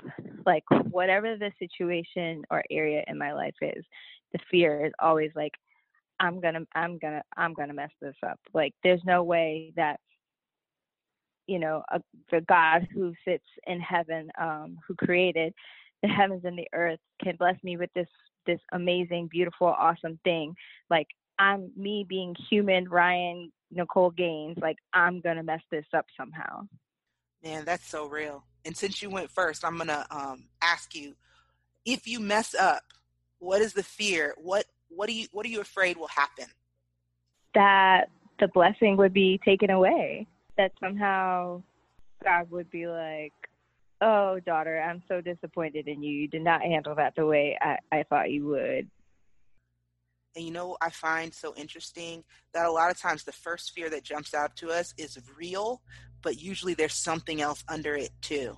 Like, 0.44 0.64
whatever 0.90 1.36
the 1.36 1.52
situation 1.58 2.42
or 2.50 2.64
area 2.70 3.04
in 3.06 3.16
my 3.16 3.32
life 3.32 3.54
is, 3.60 3.84
the 4.32 4.40
fear 4.50 4.86
is 4.86 4.92
always 4.98 5.30
like, 5.36 5.52
I'm 6.22 6.40
gonna 6.40 6.60
I'm 6.74 6.98
gonna 6.98 7.22
I'm 7.36 7.52
gonna 7.52 7.74
mess 7.74 7.90
this 8.00 8.14
up. 8.24 8.38
Like 8.54 8.74
there's 8.84 9.02
no 9.04 9.24
way 9.24 9.72
that 9.76 9.98
you 11.48 11.58
know 11.58 11.82
a, 11.90 12.00
the 12.30 12.40
God 12.42 12.86
who 12.94 13.12
sits 13.26 13.44
in 13.66 13.80
heaven, 13.80 14.30
um, 14.40 14.78
who 14.86 14.94
created 14.94 15.52
the 16.02 16.08
heavens 16.08 16.42
and 16.44 16.56
the 16.56 16.68
earth, 16.72 17.00
can 17.22 17.36
bless 17.36 17.56
me 17.64 17.76
with 17.76 17.90
this 17.94 18.06
this 18.46 18.60
amazing, 18.72 19.28
beautiful, 19.30 19.66
awesome 19.66 20.18
thing. 20.22 20.54
Like 20.88 21.08
I'm 21.40 21.72
me 21.76 22.06
being 22.08 22.36
human, 22.48 22.88
Ryan 22.88 23.52
Nicole 23.72 24.10
Gaines. 24.10 24.58
Like 24.62 24.76
I'm 24.92 25.20
gonna 25.20 25.42
mess 25.42 25.62
this 25.72 25.86
up 25.92 26.06
somehow. 26.16 26.62
Man, 27.42 27.64
that's 27.64 27.86
so 27.86 28.06
real. 28.06 28.44
And 28.64 28.76
since 28.76 29.02
you 29.02 29.10
went 29.10 29.28
first, 29.28 29.64
I'm 29.64 29.76
gonna 29.76 30.06
um, 30.12 30.44
ask 30.62 30.94
you 30.94 31.16
if 31.84 32.06
you 32.06 32.20
mess 32.20 32.54
up. 32.54 32.84
What 33.40 33.60
is 33.60 33.72
the 33.72 33.82
fear? 33.82 34.36
What 34.38 34.66
what 34.94 35.08
are 35.08 35.12
you 35.12 35.26
what 35.32 35.46
are 35.46 35.50
you 35.50 35.60
afraid 35.60 35.96
will 35.96 36.08
happen? 36.08 36.46
That 37.54 38.08
the 38.38 38.48
blessing 38.48 38.96
would 38.96 39.12
be 39.12 39.40
taken 39.44 39.70
away. 39.70 40.26
That 40.56 40.72
somehow 40.80 41.62
God 42.22 42.50
would 42.50 42.70
be 42.70 42.86
like, 42.86 43.32
"Oh, 44.00 44.40
daughter, 44.40 44.80
I'm 44.80 45.02
so 45.08 45.20
disappointed 45.20 45.88
in 45.88 46.02
you. 46.02 46.12
You 46.12 46.28
did 46.28 46.42
not 46.42 46.62
handle 46.62 46.94
that 46.96 47.14
the 47.16 47.26
way 47.26 47.58
I, 47.60 47.78
I 47.90 48.02
thought 48.04 48.30
you 48.30 48.46
would." 48.46 48.90
And 50.34 50.44
you 50.44 50.50
know, 50.50 50.76
I 50.80 50.90
find 50.90 51.32
so 51.32 51.54
interesting 51.56 52.24
that 52.54 52.66
a 52.66 52.72
lot 52.72 52.90
of 52.90 52.98
times 52.98 53.24
the 53.24 53.32
first 53.32 53.72
fear 53.74 53.90
that 53.90 54.04
jumps 54.04 54.34
out 54.34 54.56
to 54.56 54.70
us 54.70 54.94
is 54.96 55.18
real, 55.36 55.82
but 56.22 56.40
usually 56.40 56.74
there's 56.74 56.94
something 56.94 57.42
else 57.42 57.62
under 57.68 57.94
it 57.94 58.10
too. 58.22 58.56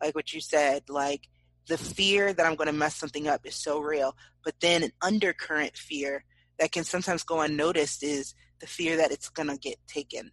Like 0.00 0.14
what 0.14 0.32
you 0.32 0.40
said, 0.40 0.88
like 0.88 1.28
the 1.68 1.78
fear 1.78 2.32
that 2.32 2.46
I'm 2.46 2.54
going 2.54 2.66
to 2.66 2.72
mess 2.72 2.94
something 2.94 3.28
up 3.28 3.44
is 3.44 3.56
so 3.56 3.80
real. 3.80 4.16
But 4.44 4.54
then 4.60 4.82
an 4.82 4.92
undercurrent 5.02 5.76
fear 5.76 6.24
that 6.58 6.72
can 6.72 6.84
sometimes 6.84 7.24
go 7.24 7.40
unnoticed 7.40 8.02
is 8.02 8.34
the 8.60 8.66
fear 8.66 8.96
that 8.98 9.10
it's 9.10 9.28
going 9.28 9.48
to 9.48 9.56
get 9.56 9.76
taken. 9.86 10.30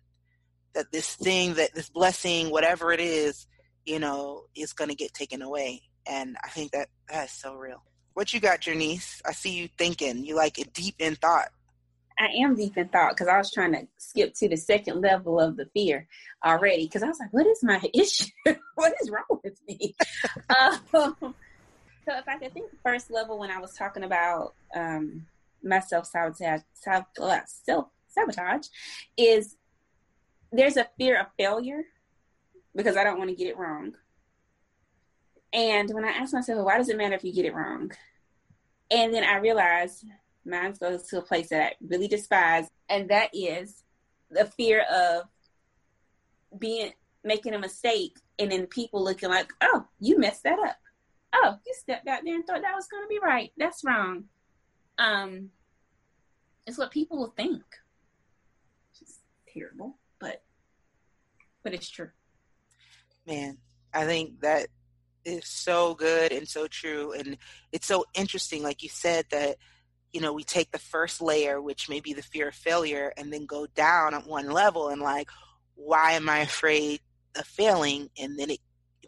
That 0.73 0.91
this 0.91 1.15
thing, 1.15 1.55
that 1.55 1.75
this 1.75 1.89
blessing, 1.89 2.49
whatever 2.49 2.91
it 2.91 2.99
is, 2.99 3.47
you 3.85 3.99
know, 3.99 4.45
is 4.55 4.73
going 4.73 4.89
to 4.89 4.95
get 4.95 5.13
taken 5.13 5.41
away. 5.41 5.81
And 6.05 6.37
I 6.43 6.49
think 6.49 6.71
that 6.71 6.89
that 7.09 7.25
is 7.25 7.31
so 7.31 7.55
real. 7.55 7.83
What 8.13 8.33
you 8.33 8.39
got, 8.39 8.61
Janice? 8.61 9.21
I 9.25 9.31
see 9.31 9.53
you 9.53 9.69
thinking. 9.77 10.23
You 10.23 10.35
like 10.35 10.55
deep 10.73 10.95
in 10.99 11.15
thought. 11.15 11.49
I 12.19 12.27
am 12.43 12.55
deep 12.55 12.77
in 12.77 12.89
thought 12.89 13.11
because 13.11 13.27
I 13.27 13.37
was 13.37 13.51
trying 13.51 13.73
to 13.73 13.87
skip 13.97 14.33
to 14.35 14.49
the 14.49 14.57
second 14.57 15.01
level 15.01 15.39
of 15.39 15.57
the 15.57 15.65
fear 15.73 16.07
already 16.45 16.85
because 16.85 17.03
I 17.03 17.07
was 17.07 17.19
like, 17.19 17.33
what 17.33 17.47
is 17.47 17.63
my 17.63 17.81
issue? 17.93 18.31
what 18.75 18.93
is 19.01 19.09
wrong 19.09 19.39
with 19.43 19.59
me? 19.67 19.95
um, 20.61 20.79
so 20.91 22.17
if 22.17 22.27
I 22.27 22.37
could 22.37 22.53
think 22.53 22.71
first 22.83 23.11
level 23.11 23.39
when 23.39 23.51
I 23.51 23.59
was 23.59 23.73
talking 23.73 24.03
about 24.03 24.53
um, 24.75 25.25
my 25.63 25.79
self 25.79 26.07
sabotage, 26.07 26.61
self 26.73 27.05
sabotage, 28.07 28.67
is 29.17 29.55
there's 30.51 30.77
a 30.77 30.87
fear 30.97 31.19
of 31.19 31.27
failure 31.37 31.83
because 32.75 32.97
I 32.97 33.03
don't 33.03 33.17
want 33.17 33.29
to 33.29 33.35
get 33.35 33.47
it 33.47 33.57
wrong. 33.57 33.93
And 35.51 35.89
when 35.93 36.03
I 36.03 36.09
ask 36.09 36.33
myself, 36.33 36.65
why 36.65 36.77
does 36.77 36.89
it 36.89 36.97
matter 36.97 37.15
if 37.15 37.23
you 37.23 37.33
get 37.33 37.45
it 37.45 37.53
wrong? 37.53 37.91
And 38.89 39.13
then 39.13 39.23
I 39.23 39.37
realized 39.37 40.05
mine 40.45 40.73
goes 40.79 41.03
to 41.07 41.19
a 41.19 41.21
place 41.21 41.49
that 41.49 41.61
I 41.61 41.73
really 41.81 42.07
despise, 42.07 42.67
and 42.89 43.09
that 43.09 43.29
is 43.33 43.83
the 44.29 44.45
fear 44.45 44.83
of 44.91 45.23
being 46.57 46.91
making 47.23 47.53
a 47.53 47.59
mistake 47.59 48.17
and 48.37 48.51
then 48.51 48.67
people 48.67 49.03
looking 49.03 49.29
like, 49.29 49.51
oh, 49.61 49.85
you 49.99 50.19
messed 50.19 50.43
that 50.43 50.59
up. 50.59 50.77
Oh, 51.33 51.55
you 51.65 51.73
stepped 51.77 52.07
out 52.07 52.21
there 52.23 52.35
and 52.35 52.45
thought 52.45 52.61
that 52.61 52.75
was 52.75 52.87
going 52.87 53.03
to 53.03 53.07
be 53.07 53.19
right. 53.23 53.51
That's 53.57 53.83
wrong. 53.83 54.25
Um, 54.97 55.49
it's 56.67 56.77
what 56.77 56.91
people 56.91 57.17
will 57.17 57.33
think. 57.35 57.63
It's 59.01 59.19
terrible, 59.51 59.97
but 60.19 60.43
but 61.63 61.73
it's 61.73 61.89
true. 61.89 62.09
Man, 63.25 63.57
I 63.93 64.05
think 64.05 64.41
that 64.41 64.67
is 65.25 65.47
so 65.47 65.95
good 65.95 66.31
and 66.31 66.47
so 66.47 66.67
true, 66.67 67.13
and 67.13 67.37
it's 67.71 67.87
so 67.87 68.05
interesting. 68.13 68.61
Like 68.61 68.83
you 68.83 68.89
said, 68.89 69.25
that 69.31 69.57
you 70.13 70.21
know, 70.21 70.31
we 70.31 70.43
take 70.43 70.71
the 70.71 70.79
first 70.79 71.21
layer, 71.21 71.59
which 71.59 71.89
may 71.89 71.99
be 71.99 72.13
the 72.13 72.21
fear 72.21 72.49
of 72.49 72.55
failure, 72.55 73.11
and 73.17 73.33
then 73.33 73.45
go 73.45 73.65
down 73.65 74.13
at 74.13 74.27
one 74.27 74.49
level 74.49 74.89
and 74.89 75.01
like, 75.01 75.29
why 75.75 76.11
am 76.13 76.29
I 76.29 76.39
afraid 76.39 77.01
of 77.35 77.45
failing? 77.45 78.09
And 78.17 78.39
then 78.39 78.51
it 78.51 78.59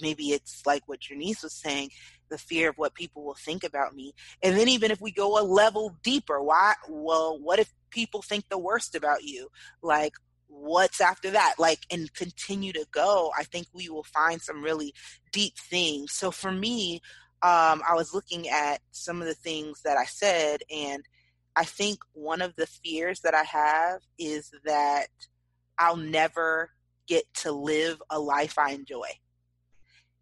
maybe 0.02 0.32
it's 0.32 0.66
like 0.66 0.84
what 0.88 1.00
Janice 1.00 1.44
was 1.44 1.54
saying, 1.54 1.90
the 2.30 2.38
fear 2.38 2.70
of 2.70 2.78
what 2.78 2.96
people 2.96 3.24
will 3.24 3.36
think 3.36 3.64
about 3.64 3.96
me. 3.96 4.14
And 4.44 4.58
then 4.58 4.68
even 4.68 4.92
if 4.92 5.00
we 5.00 5.12
go 5.12 5.40
a 5.40 5.44
level 5.44 5.96
deeper, 6.04 6.42
why 6.42 6.74
well, 6.90 7.40
what 7.40 7.60
if 7.60 7.72
people 7.92 8.22
think 8.22 8.50
the 8.50 8.58
worst 8.58 8.96
about 8.96 9.24
you? 9.24 9.50
Like 9.82 10.14
what's 10.48 11.02
after 11.02 11.32
that? 11.32 11.56
Like 11.60 11.86
and 11.92 12.12
continue 12.14 12.74
to 12.74 12.86
go. 12.92 13.32
I 13.38 13.44
think 13.44 13.68
we 13.74 13.90
will 13.90 14.04
find 14.04 14.42
some 14.42 14.64
really 14.64 14.94
deep 15.32 15.58
things. 15.58 16.14
So 16.14 16.32
for 16.32 16.52
me, 16.52 17.02
um, 17.42 17.82
I 17.88 17.94
was 17.94 18.14
looking 18.14 18.50
at 18.50 18.80
some 18.92 19.22
of 19.22 19.28
the 19.28 19.34
things 19.34 19.82
that 19.84 19.98
I 19.98 20.06
said, 20.06 20.62
and 20.74 21.04
I 21.56 21.64
think 21.64 22.00
one 22.14 22.42
of 22.42 22.56
the 22.56 22.68
fears 22.68 23.22
that 23.22 23.34
I 23.34 23.44
have 23.44 24.02
is 24.18 24.52
that 24.66 25.08
I'll 25.78 25.98
never 25.98 26.72
get 27.08 27.26
to 27.36 27.52
live 27.52 28.02
a 28.10 28.20
life 28.20 28.58
I 28.58 28.72
enjoy. 28.72 29.08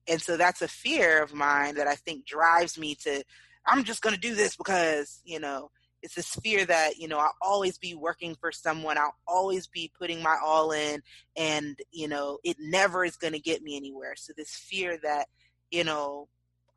And 0.08 0.21
so 0.21 0.36
that's 0.38 0.62
a 0.62 0.67
fear 0.67 1.23
of 1.23 1.34
mine 1.34 1.76
that 1.76 1.88
I 1.88 1.95
think 1.95 2.26
drives 2.26 2.78
me 2.78 2.95
to, 3.04 3.23
I'm 3.65 3.84
just 3.84 4.02
going 4.02 4.13
to 4.13 4.19
do 4.19 4.36
this 4.36 4.58
because, 4.58 5.21
you 5.23 5.39
know, 5.39 5.71
it's 6.02 6.15
this 6.15 6.36
fear 6.36 6.65
that, 6.65 6.97
you 6.97 7.08
know, 7.08 7.17
I'll 7.17 7.36
always 7.41 7.78
be 7.78 7.95
working 7.95 8.36
for 8.36 8.52
someone. 8.52 8.97
I'll 8.97 9.15
always 9.26 9.67
be 9.67 9.89
putting 9.97 10.21
my 10.21 10.38
all 10.43 10.73
in 10.73 11.02
and, 11.38 11.80
you 11.91 12.10
know, 12.10 12.39
it 12.43 12.58
never 12.60 13.06
is 13.06 13.15
going 13.15 13.32
to 13.32 13.39
get 13.39 13.63
me 13.63 13.78
anywhere. 13.78 14.15
So 14.17 14.34
this 14.36 14.54
fear 14.54 14.99
that, 15.04 15.28
you 15.71 15.86
know, 15.86 16.28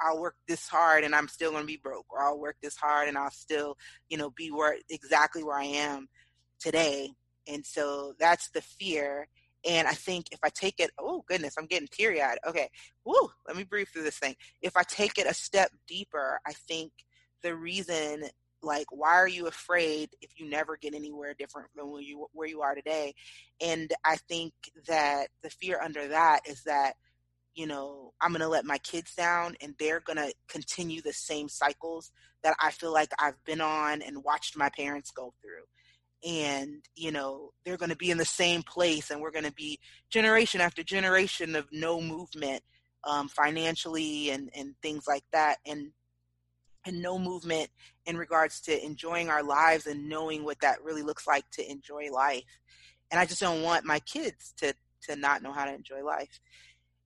I'll 0.01 0.21
work 0.21 0.37
this 0.47 0.69
hard 0.69 1.05
and 1.05 1.15
I'm 1.15 1.29
still 1.29 1.51
going 1.51 1.63
to 1.63 1.67
be 1.67 1.81
broke, 1.83 2.07
or 2.11 2.23
I'll 2.23 2.39
work 2.39 2.57
this 2.63 2.77
hard 2.77 3.09
and 3.09 3.17
I'll 3.17 3.31
still, 3.31 3.77
you 4.09 4.19
know, 4.19 4.31
be 4.31 4.51
where 4.51 4.77
exactly 4.91 5.43
where 5.43 5.59
I 5.59 5.65
am 5.65 6.09
today. 6.61 7.11
And 7.49 7.65
so 7.65 8.15
that's 8.19 8.51
the 8.51 8.61
fear. 8.63 9.29
And 9.69 9.89
I 9.89 9.93
think 9.93 10.27
if 10.31 10.39
I 10.43 10.49
take 10.49 10.79
it, 10.79 10.91
oh 10.99 11.25
goodness, 11.27 11.55
I'm 11.59 11.67
getting 11.67 11.89
teary 11.91 12.23
eyed. 12.23 12.39
Okay, 12.47 12.69
woo, 13.05 13.31
let 13.47 13.57
me 13.57 13.65
breathe 13.65 13.89
through 13.89 14.05
this 14.05 14.19
thing. 14.19 14.37
If 14.63 14.77
I 14.77 14.83
take 14.83 15.19
it 15.19 15.27
a 15.27 15.35
step 15.35 15.71
deeper, 15.89 16.41
I 16.47 16.53
think 16.53 16.93
the 17.43 17.55
reason, 17.55 18.25
like, 18.63 18.87
why 18.91 19.15
are 19.15 19.29
you 19.29 19.47
afraid 19.47 20.11
if 20.21 20.31
you 20.39 20.49
never 20.49 20.77
get 20.77 20.95
anywhere 20.95 21.35
different 21.39 21.69
than 21.75 21.91
where 21.91 22.03
you 22.03 22.27
where 22.33 22.49
you 22.49 22.63
are 22.63 22.75
today? 22.75 23.15
And 23.61 23.93
I 24.05 24.17
think 24.29 24.53
that 24.87 25.29
the 25.43 25.51
fear 25.51 25.81
under 25.83 26.09
that 26.09 26.41
is 26.49 26.63
that 26.65 26.95
you 27.57 27.67
know, 27.67 28.13
I'm 28.21 28.31
going 28.31 28.43
to 28.43 28.49
let 28.49 28.67
my 28.67 28.79
kids 28.79 29.15
down 29.15 29.57
and 29.63 29.75
they're 29.79 30.01
going 30.01 30.19
to 30.19 30.33
continue 30.47 31.01
the 31.01 31.15
same 31.15 31.49
cycles 31.49 32.13
that 32.45 32.55
I 32.61 32.71
feel 32.71 32.93
like 32.93 33.11
I've 33.19 33.43
been 33.45 33.63
on 33.63 34.03
and 34.03 34.23
watched 34.23 34.59
my 34.59 34.69
parents 34.69 35.11
go 35.11 35.33
through. 35.41 35.65
And, 36.31 36.85
you 36.95 37.11
know, 37.11 37.53
they're 37.65 37.79
going 37.79 37.91
to 37.91 37.97
be 37.97 38.11
in 38.11 38.19
the 38.19 38.27
same 38.27 38.63
place 38.63 39.11
and 39.11 39.21
we're 39.21 39.31
going 39.31 39.45
to 39.47 39.53
be 39.53 39.79
generation 40.11 40.61
after 40.61 40.83
generation 40.83 41.57
of 41.57 41.67
no 41.73 42.01
movement 42.01 42.63
um, 43.05 43.29
financially 43.29 44.31
and, 44.31 44.51
and 44.55 44.75
things 44.83 45.05
like 45.09 45.25
that. 45.33 45.57
And, 45.67 45.93
and 46.85 47.01
no 47.03 47.19
movement 47.19 47.71
in 48.05 48.17
regards 48.17 48.61
to 48.61 48.85
enjoying 48.85 49.29
our 49.31 49.43
lives 49.43 49.87
and 49.87 50.09
knowing 50.09 50.45
what 50.45 50.61
that 50.61 50.85
really 50.85 51.03
looks 51.03 51.27
like 51.27 51.49
to 51.53 51.71
enjoy 51.71 52.11
life. 52.13 52.61
And 53.11 53.19
I 53.19 53.25
just 53.25 53.41
don't 53.41 53.63
want 53.63 53.85
my 53.85 53.99
kids 54.01 54.53
to, 54.59 54.75
to 55.09 55.17
not 55.17 55.43
know 55.43 55.53
how 55.53 55.65
to 55.65 55.75
enjoy 55.75 56.05
life. 56.05 56.39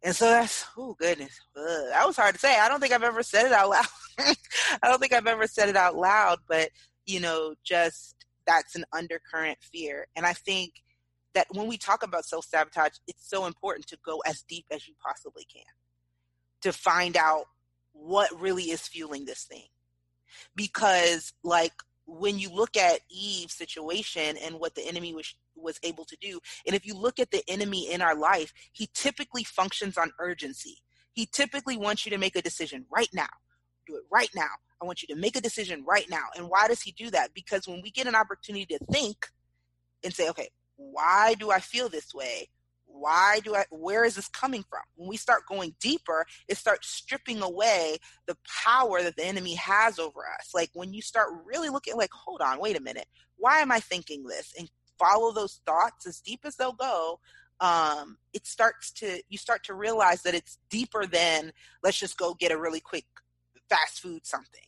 And 0.03 0.17
so 0.17 0.27
that's 0.27 0.65
oh 0.79 0.97
goodness, 0.99 1.39
Ugh, 1.57 1.65
that 1.91 2.07
was 2.07 2.17
hard 2.17 2.35
to 2.35 2.41
say. 2.41 2.59
I 2.59 2.69
don't 2.69 2.81
think 2.81 2.93
I've 2.93 3.03
ever 3.03 3.23
said 3.23 3.47
it 3.47 3.53
out 3.53 3.69
loud. 3.69 3.87
I 4.19 4.89
don't 4.89 4.99
think 4.99 5.13
I've 5.13 5.27
ever 5.27 5.47
said 5.47 5.69
it 5.69 5.77
out 5.77 5.97
loud, 5.97 6.39
but 6.49 6.71
you 7.07 7.21
know, 7.21 7.55
just 7.65 8.15
that's 8.47 8.75
an 8.77 8.85
undercurrent 8.93 9.59
fear. 9.61 10.07
And 10.17 10.27
I 10.27 10.33
think 10.33 10.73
that 11.35 11.47
when 11.53 11.67
we 11.67 11.77
talk 11.77 12.03
about 12.03 12.25
self 12.25 12.45
sabotage, 12.45 12.93
it's 13.07 13.29
so 13.29 13.47
important 13.47 13.87
to 13.89 13.99
go 14.05 14.21
as 14.27 14.43
deep 14.43 14.67
as 14.71 14.89
you 14.89 14.95
possibly 15.05 15.45
can 15.53 15.63
to 16.63 16.73
find 16.73 17.17
out 17.17 17.45
what 17.93 18.29
really 18.41 18.65
is 18.65 18.87
fueling 18.87 19.25
this 19.25 19.45
thing. 19.45 19.67
Because, 20.55 21.33
like, 21.43 21.73
when 22.11 22.39
you 22.39 22.51
look 22.51 22.77
at 22.77 23.01
Eve's 23.09 23.55
situation 23.55 24.37
and 24.37 24.59
what 24.59 24.75
the 24.75 24.87
enemy 24.87 25.15
was 25.15 25.35
was 25.57 25.79
able 25.83 26.05
to 26.07 26.17
do. 26.21 26.41
And 26.67 26.75
if 26.75 26.87
you 26.87 26.95
look 26.95 27.19
at 27.19 27.31
the 27.31 27.43
enemy 27.47 27.93
in 27.93 28.01
our 28.01 28.17
life, 28.17 28.53
he 28.73 28.89
typically 28.95 29.45
functions 29.45 29.99
on 29.99 30.11
urgency. 30.19 30.79
He 31.13 31.27
typically 31.27 31.77
wants 31.77 32.07
you 32.07 32.11
to 32.11 32.19
make 32.19 32.35
a 32.35 32.43
decision 32.43 32.87
right 32.91 33.11
now. 33.13 33.29
Do 33.87 33.97
it 33.97 34.05
right 34.11 34.31
now. 34.35 34.49
I 34.81 34.87
want 34.87 35.03
you 35.03 35.15
to 35.15 35.21
make 35.21 35.37
a 35.37 35.41
decision 35.41 35.85
right 35.87 36.09
now. 36.09 36.25
And 36.37 36.49
why 36.49 36.67
does 36.69 36.81
he 36.81 36.93
do 36.93 37.11
that? 37.11 37.35
Because 37.35 37.69
when 37.69 37.83
we 37.83 37.91
get 37.91 38.07
an 38.07 38.15
opportunity 38.15 38.65
to 38.67 38.79
think 38.91 39.27
and 40.03 40.15
say, 40.15 40.31
okay, 40.31 40.49
why 40.77 41.35
do 41.35 41.51
I 41.51 41.61
feel 41.61 41.91
this 41.91 42.15
way? 42.15 42.49
Why 42.93 43.41
do 43.43 43.55
I, 43.55 43.65
where 43.71 44.05
is 44.05 44.17
this 44.17 44.29
coming 44.29 44.65
from? 44.69 44.83
When 44.97 45.09
we 45.09 45.17
start 45.17 45.47
going 45.47 45.75
deeper, 45.81 46.27
it 46.49 46.57
starts 46.57 46.89
stripping 46.89 47.43
away 47.43 47.99
the 48.27 48.37
power 48.65 49.03
that 49.03 49.17
the 49.17 49.25
enemy 49.25 49.55
has 49.55 49.99
over 49.99 50.21
us. 50.39 50.51
Like 50.55 50.71
when 50.75 50.93
you 50.93 51.03
start 51.03 51.31
really 51.45 51.69
looking, 51.69 51.97
like, 51.97 52.13
hold 52.13 52.41
on, 52.41 52.61
wait 52.61 52.77
a 52.77 52.83
minute, 52.83 53.07
why 53.37 53.61
am 53.61 53.73
I 53.73 53.81
thinking 53.81 54.25
this? 54.25 54.53
And 54.59 54.71
follow 54.99 55.33
those 55.33 55.61
thoughts 55.65 56.07
as 56.07 56.21
deep 56.21 56.41
as 56.45 56.57
they'll 56.57 56.73
go, 56.73 57.21
um, 57.61 58.17
it 58.33 58.47
starts 58.47 58.91
to 58.93 59.23
you 59.29 59.37
start 59.37 59.65
to 59.65 59.75
realize 59.75 60.23
that 60.23 60.35
it's 60.35 60.59
deeper 60.71 61.07
than 61.07 61.53
let's 61.83 61.99
just 61.99 62.17
go 62.17 62.35
get 62.35 62.53
a 62.53 62.59
really 62.59 62.81
quick 62.81 63.05
fast 63.69 64.01
food 64.01 64.27
something, 64.27 64.65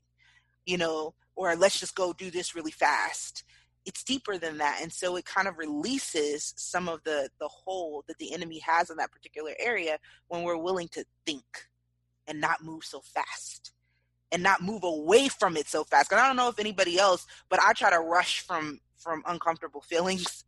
you 0.66 0.76
know, 0.76 1.14
or 1.34 1.56
let's 1.56 1.80
just 1.80 1.94
go 1.94 2.12
do 2.12 2.30
this 2.30 2.54
really 2.54 2.70
fast. 2.70 3.44
It's 3.84 4.04
deeper 4.04 4.38
than 4.38 4.58
that, 4.58 4.78
and 4.80 4.92
so 4.92 5.16
it 5.16 5.24
kind 5.24 5.48
of 5.48 5.58
releases 5.58 6.54
some 6.56 6.88
of 6.88 7.02
the 7.04 7.28
the 7.40 7.48
hold 7.48 8.04
that 8.08 8.18
the 8.18 8.32
enemy 8.32 8.60
has 8.60 8.90
in 8.90 8.96
that 8.98 9.10
particular 9.10 9.52
area 9.58 9.98
when 10.28 10.42
we're 10.42 10.56
willing 10.56 10.88
to 10.88 11.04
think 11.26 11.68
and 12.28 12.40
not 12.40 12.62
move 12.62 12.84
so 12.84 13.00
fast 13.00 13.72
and 14.30 14.42
not 14.42 14.62
move 14.62 14.84
away 14.84 15.28
from 15.28 15.56
it 15.56 15.66
so 15.68 15.84
fast. 15.84 16.08
Because 16.08 16.22
I 16.22 16.26
don't 16.28 16.36
know 16.36 16.48
if 16.48 16.58
anybody 16.58 16.98
else, 16.98 17.26
but 17.48 17.60
I 17.60 17.72
try 17.72 17.90
to 17.90 18.00
rush 18.00 18.40
from 18.40 18.80
from 18.96 19.22
uncomfortable 19.26 19.80
feelings 19.88 20.44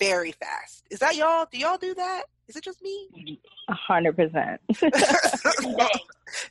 very 0.00 0.32
fast. 0.32 0.84
Is 0.90 0.98
that 1.00 1.14
y'all? 1.14 1.46
Do 1.50 1.58
y'all 1.58 1.78
do 1.78 1.94
that? 1.94 2.22
Is 2.48 2.56
it 2.56 2.64
just 2.64 2.82
me? 2.82 3.38
A 3.68 3.74
hundred 3.74 4.16
percent. 4.16 4.60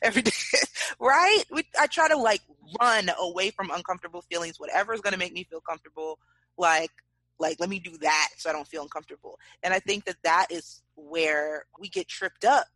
Every 0.02 0.22
day, 0.22 0.30
right? 1.00 1.42
We, 1.50 1.64
I 1.78 1.86
try 1.86 2.08
to 2.08 2.16
like 2.16 2.40
run 2.80 3.10
away 3.18 3.50
from 3.50 3.70
uncomfortable 3.70 4.22
feelings. 4.22 4.58
Whatever 4.58 4.94
is 4.94 5.00
going 5.00 5.12
to 5.12 5.18
make 5.18 5.34
me 5.34 5.44
feel 5.44 5.60
comfortable, 5.60 6.18
like 6.56 6.90
like 7.38 7.58
let 7.60 7.68
me 7.68 7.80
do 7.80 7.96
that 7.98 8.28
so 8.36 8.48
I 8.48 8.52
don't 8.52 8.68
feel 8.68 8.82
uncomfortable. 8.82 9.38
And 9.62 9.74
I 9.74 9.80
think 9.80 10.04
that 10.04 10.16
that 10.24 10.46
is 10.50 10.82
where 10.94 11.64
we 11.78 11.88
get 11.88 12.08
tripped 12.08 12.44
up, 12.44 12.66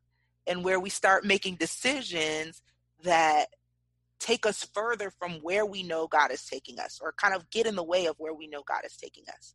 and 0.47 0.65
where 0.65 0.81
we 0.81 0.91
start 0.91 1.25
making 1.25 1.55
decisions 1.57 2.63
that 3.05 3.47
take 4.19 4.47
us 4.47 4.67
further 4.73 5.11
from 5.11 5.33
where 5.43 5.67
we 5.67 5.83
know 5.83 6.07
God 6.07 6.31
is 6.31 6.45
taking 6.47 6.81
us 6.81 6.99
or 7.03 7.13
kind 7.13 7.35
of 7.35 7.49
get 7.51 7.67
in 7.67 7.77
the 7.77 7.85
way 7.85 8.07
of 8.07 8.17
where 8.19 8.33
we 8.33 8.47
know 8.47 8.63
God 8.67 8.81
is 8.85 8.97
taking 8.97 9.25
us. 9.29 9.55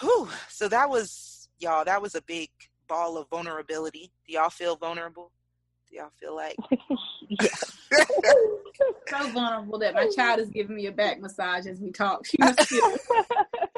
Whew. 0.00 0.28
So 0.48 0.68
that 0.68 0.90
was, 0.90 1.48
y'all, 1.58 1.84
that 1.84 2.02
was 2.02 2.14
a 2.14 2.22
big 2.22 2.50
ball 2.88 3.18
of 3.18 3.28
vulnerability. 3.28 4.10
Do 4.26 4.34
y'all 4.34 4.50
feel 4.50 4.76
vulnerable? 4.76 5.32
Do 5.90 5.96
y'all 5.96 6.10
feel 6.18 6.34
like? 6.34 6.56
so 9.08 9.30
vulnerable 9.30 9.78
that 9.78 9.94
my 9.94 10.08
child 10.14 10.40
is 10.40 10.50
giving 10.50 10.76
me 10.76 10.84
a 10.86 10.92
back 10.92 11.18
massage 11.20 11.66
as 11.66 11.80
we 11.80 11.92
talk. 11.92 12.26
She 12.68 12.80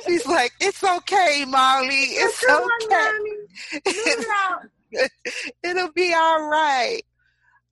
She's 0.07 0.27
like, 0.27 0.53
it's 0.61 0.85
okay, 0.85 1.45
Molly. 1.45 1.89
It's 1.89 2.45
okay. 2.49 3.11
It'll 5.65 5.91
be 5.91 6.15
all 6.15 6.49
right. 6.49 7.03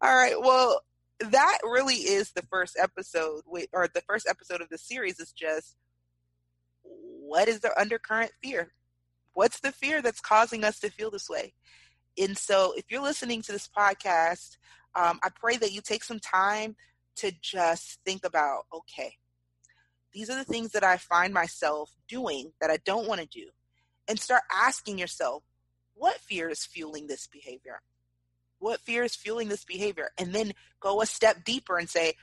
All 0.02 0.12
right. 0.14 0.34
Well, 0.40 0.80
that 1.20 1.58
really 1.62 1.94
is 1.94 2.32
the 2.32 2.42
first 2.42 2.76
episode 2.78 3.42
or 3.72 3.86
the 3.86 4.02
first 4.08 4.26
episode 4.28 4.60
of 4.60 4.68
the 4.70 4.78
series 4.78 5.20
is 5.20 5.30
just 5.30 5.76
what 7.26 7.48
is 7.48 7.60
the 7.60 7.78
undercurrent 7.78 8.32
fear? 8.42 8.72
What's 9.34 9.60
the 9.60 9.72
fear 9.72 10.00
that's 10.00 10.20
causing 10.20 10.64
us 10.64 10.80
to 10.80 10.90
feel 10.90 11.10
this 11.10 11.28
way? 11.28 11.52
And 12.18 12.36
so 12.36 12.72
if 12.76 12.84
you're 12.88 13.02
listening 13.02 13.42
to 13.42 13.52
this 13.52 13.68
podcast 13.68 14.56
um, 14.96 15.20
i 15.22 15.28
pray 15.28 15.56
that 15.58 15.72
you 15.72 15.82
take 15.82 16.02
some 16.02 16.18
time 16.18 16.74
to 17.16 17.30
just 17.42 18.00
think 18.04 18.24
about 18.24 18.62
okay 18.72 19.14
these 20.12 20.30
are 20.30 20.36
the 20.36 20.44
things 20.44 20.72
that 20.72 20.82
i 20.82 20.96
find 20.96 21.34
myself 21.34 21.92
doing 22.08 22.52
that 22.60 22.70
i 22.70 22.78
don't 22.78 23.06
want 23.06 23.20
to 23.20 23.26
do 23.26 23.46
and 24.08 24.18
start 24.18 24.42
asking 24.52 24.98
yourself 24.98 25.42
what 25.94 26.18
fear 26.18 26.50
is 26.50 26.64
fueling 26.64 27.06
this 27.06 27.26
behavior? 27.26 27.80
What 28.58 28.80
fear 28.80 29.02
is 29.02 29.16
fueling 29.16 29.48
this 29.48 29.64
behavior? 29.64 30.10
And 30.18 30.34
then 30.34 30.52
go 30.78 31.00
a 31.00 31.06
step 31.06 31.42
deeper 31.42 31.78
and 31.78 31.88
say 31.88 32.14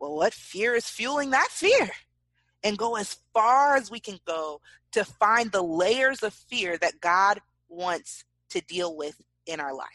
well 0.00 0.16
what 0.16 0.34
fear 0.34 0.74
is 0.74 0.88
fueling 0.88 1.30
that 1.30 1.48
fear 1.50 1.90
and 2.64 2.78
go 2.78 2.96
as 2.96 3.16
far 3.34 3.76
as 3.76 3.90
we 3.90 4.00
can 4.00 4.18
go 4.26 4.60
to 4.92 5.04
find 5.04 5.52
the 5.52 5.62
layers 5.62 6.22
of 6.22 6.32
fear 6.32 6.76
that 6.78 7.00
god 7.00 7.40
wants 7.68 8.24
to 8.50 8.60
deal 8.62 8.96
with 8.96 9.20
in 9.46 9.60
our 9.60 9.74
life 9.74 9.88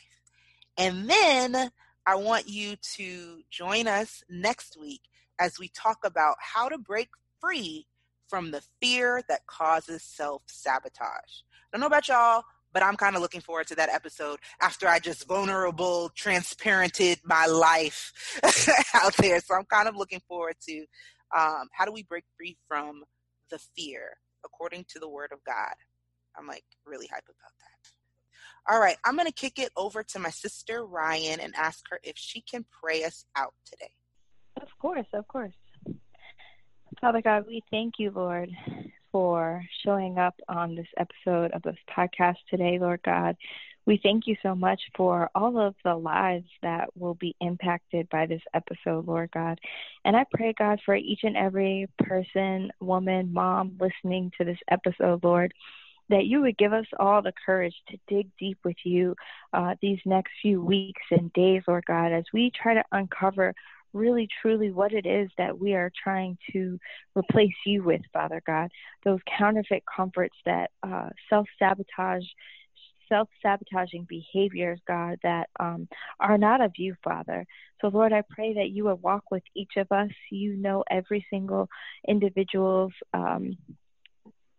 and 0.78 1.10
then 1.10 1.72
i 2.06 2.16
want 2.16 2.48
you 2.48 2.76
to 2.82 3.42
join 3.50 3.88
us 3.88 4.24
next 4.30 4.78
week 4.80 5.02
as 5.40 5.60
we 5.60 5.68
talk 5.70 6.00
about 6.04 6.36
how 6.40 6.68
to 6.68 6.78
break 6.78 7.10
free 7.40 7.86
from 8.28 8.52
the 8.52 8.62
fear 8.82 9.22
that 9.30 9.46
causes 9.48 10.04
self 10.04 10.44
sabotage. 10.48 11.02
I 11.02 11.78
don't 11.78 11.82
know 11.82 11.88
about 11.88 12.08
y'all, 12.08 12.44
but 12.74 12.84
I'm 12.84 12.96
kind 12.96 13.16
of 13.16 13.22
looking 13.22 13.42
forward 13.42 13.68
to 13.68 13.76
that 13.76 13.90
episode 13.90 14.40
after 14.62 14.88
I 14.88 15.00
just 15.00 15.28
vulnerable, 15.28 16.10
transparented 16.16 17.20
my 17.24 17.46
life 17.46 18.40
out 18.94 19.16
there. 19.18 19.40
So 19.40 19.56
I'm 19.56 19.66
kind 19.66 19.88
of 19.88 19.96
looking 19.96 20.22
forward 20.28 20.56
to 20.68 20.86
um, 21.36 21.68
how 21.72 21.86
do 21.86 21.92
we 21.92 22.04
break 22.04 22.26
free 22.38 22.58
from 22.68 23.04
the 23.50 23.60
fear 23.76 24.18
according 24.46 24.86
to 24.90 25.00
the 25.00 25.10
word 25.10 25.32
of 25.32 25.44
God. 25.44 25.76
I'm 26.38 26.48
like 26.48 26.64
really 26.86 27.08
hype 27.08 27.26
about 27.26 27.54
that. 27.60 28.74
All 28.74 28.80
right, 28.80 28.98
I'm 29.06 29.16
going 29.16 29.28
to 29.28 29.34
kick 29.34 29.60
it 29.60 29.72
over 29.78 30.04
to 30.04 30.20
my 30.20 30.30
sister 30.30 30.86
Ryan 30.86 31.40
and 31.40 31.56
ask 31.56 31.86
her 31.90 32.00
if 32.04 32.18
she 32.18 32.42
can 32.42 32.66
pray 32.82 33.04
us 33.04 33.26
out 33.36 33.54
today. 33.66 33.92
Of 34.62 34.68
course, 34.80 35.08
of 35.14 35.28
course. 35.28 35.54
Father 37.00 37.22
God, 37.22 37.46
we 37.48 37.64
thank 37.72 37.96
you, 37.98 38.12
Lord, 38.12 38.50
for 39.12 39.64
showing 39.86 40.18
up 40.18 40.36
on 40.50 40.76
this 40.76 40.88
episode 40.98 41.52
of 41.52 41.62
this 41.62 41.78
podcast 41.96 42.38
today, 42.50 42.78
Lord 42.80 43.02
God. 43.06 43.38
We 43.88 44.00
thank 44.04 44.28
you 44.28 44.36
so 44.44 44.54
much 44.54 44.82
for 44.96 45.30
all 45.34 45.58
of 45.58 45.74
the 45.84 45.96
lives 45.96 46.50
that 46.62 46.90
will 46.96 47.16
be 47.16 47.36
impacted 47.40 48.10
by 48.10 48.26
this 48.26 48.42
episode, 48.54 49.08
Lord 49.08 49.32
God. 49.32 49.60
And 50.04 50.16
I 50.16 50.26
pray, 50.32 50.54
God, 50.60 50.82
for 50.86 50.94
each 50.94 51.22
and 51.24 51.38
every 51.38 51.88
person, 51.98 52.70
woman, 52.82 53.34
mom 53.34 53.80
listening 53.80 54.32
to 54.38 54.46
this 54.46 54.60
episode, 54.70 55.24
Lord 55.24 55.54
that 56.10 56.26
you 56.26 56.40
would 56.40 56.58
give 56.58 56.72
us 56.72 56.86
all 57.00 57.22
the 57.22 57.34
courage 57.46 57.76
to 57.90 57.98
dig 58.08 58.30
deep 58.40 58.58
with 58.64 58.78
you 58.86 59.14
uh, 59.54 59.76
these 59.82 60.00
next 60.06 60.32
few 60.42 60.62
weeks 60.62 61.02
and 61.12 61.34
days, 61.34 61.64
Lord 61.68 61.86
God, 61.86 62.14
as 62.14 62.24
we 62.34 62.50
try 62.52 62.76
to 62.76 62.84
uncover 62.94 63.54
really 63.94 64.28
truly 64.42 64.72
what 64.72 64.94
it 64.94 65.06
is 65.06 65.30
that 65.38 65.58
we 65.58 65.74
are 65.74 65.92
trying 66.02 66.38
to 66.54 66.80
replace 67.16 67.56
you 67.66 67.84
with, 67.84 68.02
Father 68.14 68.42
God. 68.46 68.70
Those 69.04 69.20
counterfeit 69.38 69.84
comforts 69.94 70.36
that 70.46 70.72
uh, 70.84 71.10
self 71.30 71.48
sabotage, 71.60 72.26
self 73.10 73.30
sabotaging 73.42 74.06
behaviors, 74.10 74.80
God, 74.88 75.18
that 75.24 75.50
um, 75.60 75.88
are 76.20 76.38
not 76.38 76.62
of 76.62 76.72
you, 76.78 76.96
Father. 77.04 77.46
So, 77.82 77.88
Lord, 77.88 78.14
I 78.14 78.24
pray 78.30 78.54
that 78.56 78.70
you 78.70 78.86
would 78.86 79.02
walk 79.02 79.32
with 79.32 79.44
each 79.56 79.74
of 79.78 79.92
us. 79.92 80.10
You 80.32 80.56
know 80.56 80.84
every 80.90 81.26
single 81.30 81.70
individual's. 82.08 82.94
Um, 83.14 83.58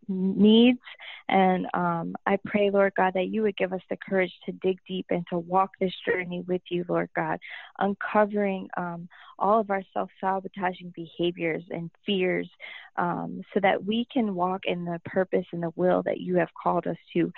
needs. 0.08 0.80
And 1.28 1.66
um, 1.74 2.14
I 2.26 2.38
pray, 2.46 2.70
Lord 2.70 2.94
God, 2.96 3.12
that 3.14 3.28
you 3.28 3.42
would 3.42 3.56
give 3.56 3.72
us 3.72 3.82
the 3.90 3.96
courage 3.96 4.32
to 4.46 4.52
dig 4.52 4.78
deep 4.88 5.06
and 5.10 5.26
to 5.30 5.38
walk 5.38 5.70
this 5.78 5.92
journey 6.06 6.42
with 6.46 6.62
you, 6.70 6.84
Lord 6.88 7.10
God, 7.14 7.38
uncovering 7.78 8.68
um, 8.76 9.08
all 9.38 9.60
of 9.60 9.70
our 9.70 9.82
self 9.92 10.10
sabotaging 10.20 10.92
behaviors 10.96 11.62
and 11.70 11.90
fears 12.06 12.48
um, 12.96 13.42
so 13.52 13.60
that 13.60 13.84
we 13.84 14.06
can 14.12 14.34
walk 14.34 14.62
in 14.64 14.84
the 14.84 15.00
purpose 15.04 15.46
and 15.52 15.62
the 15.62 15.72
will 15.76 16.02
that 16.04 16.20
you 16.20 16.36
have 16.36 16.48
called 16.60 16.86
us 16.86 16.96
to 17.12 17.30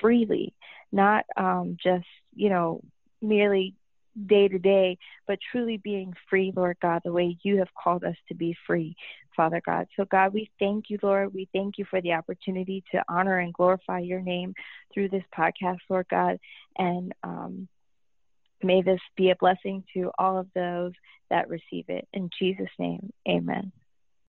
freely, 0.00 0.54
not 0.90 1.24
um, 1.36 1.76
just, 1.82 2.06
you 2.34 2.48
know, 2.48 2.82
merely 3.20 3.74
day 4.26 4.48
to 4.48 4.58
day, 4.58 4.98
but 5.26 5.38
truly 5.50 5.78
being 5.78 6.12
free, 6.28 6.52
Lord 6.54 6.76
God, 6.82 7.00
the 7.04 7.12
way 7.12 7.38
you 7.42 7.58
have 7.58 7.74
called 7.82 8.04
us 8.04 8.16
to 8.28 8.34
be 8.34 8.56
free. 8.66 8.96
Father 9.36 9.62
God. 9.64 9.86
So, 9.96 10.04
God, 10.04 10.32
we 10.32 10.50
thank 10.58 10.90
you, 10.90 10.98
Lord. 11.02 11.34
We 11.34 11.48
thank 11.52 11.78
you 11.78 11.84
for 11.88 12.00
the 12.00 12.12
opportunity 12.12 12.84
to 12.92 13.02
honor 13.08 13.38
and 13.38 13.52
glorify 13.52 14.00
your 14.00 14.20
name 14.20 14.54
through 14.92 15.08
this 15.08 15.24
podcast, 15.36 15.78
Lord 15.88 16.06
God. 16.10 16.38
And 16.76 17.12
um, 17.22 17.68
may 18.62 18.82
this 18.82 19.00
be 19.16 19.30
a 19.30 19.36
blessing 19.36 19.84
to 19.94 20.10
all 20.18 20.38
of 20.38 20.48
those 20.54 20.92
that 21.30 21.48
receive 21.48 21.86
it. 21.88 22.06
In 22.12 22.30
Jesus' 22.38 22.68
name, 22.78 23.12
amen. 23.28 23.72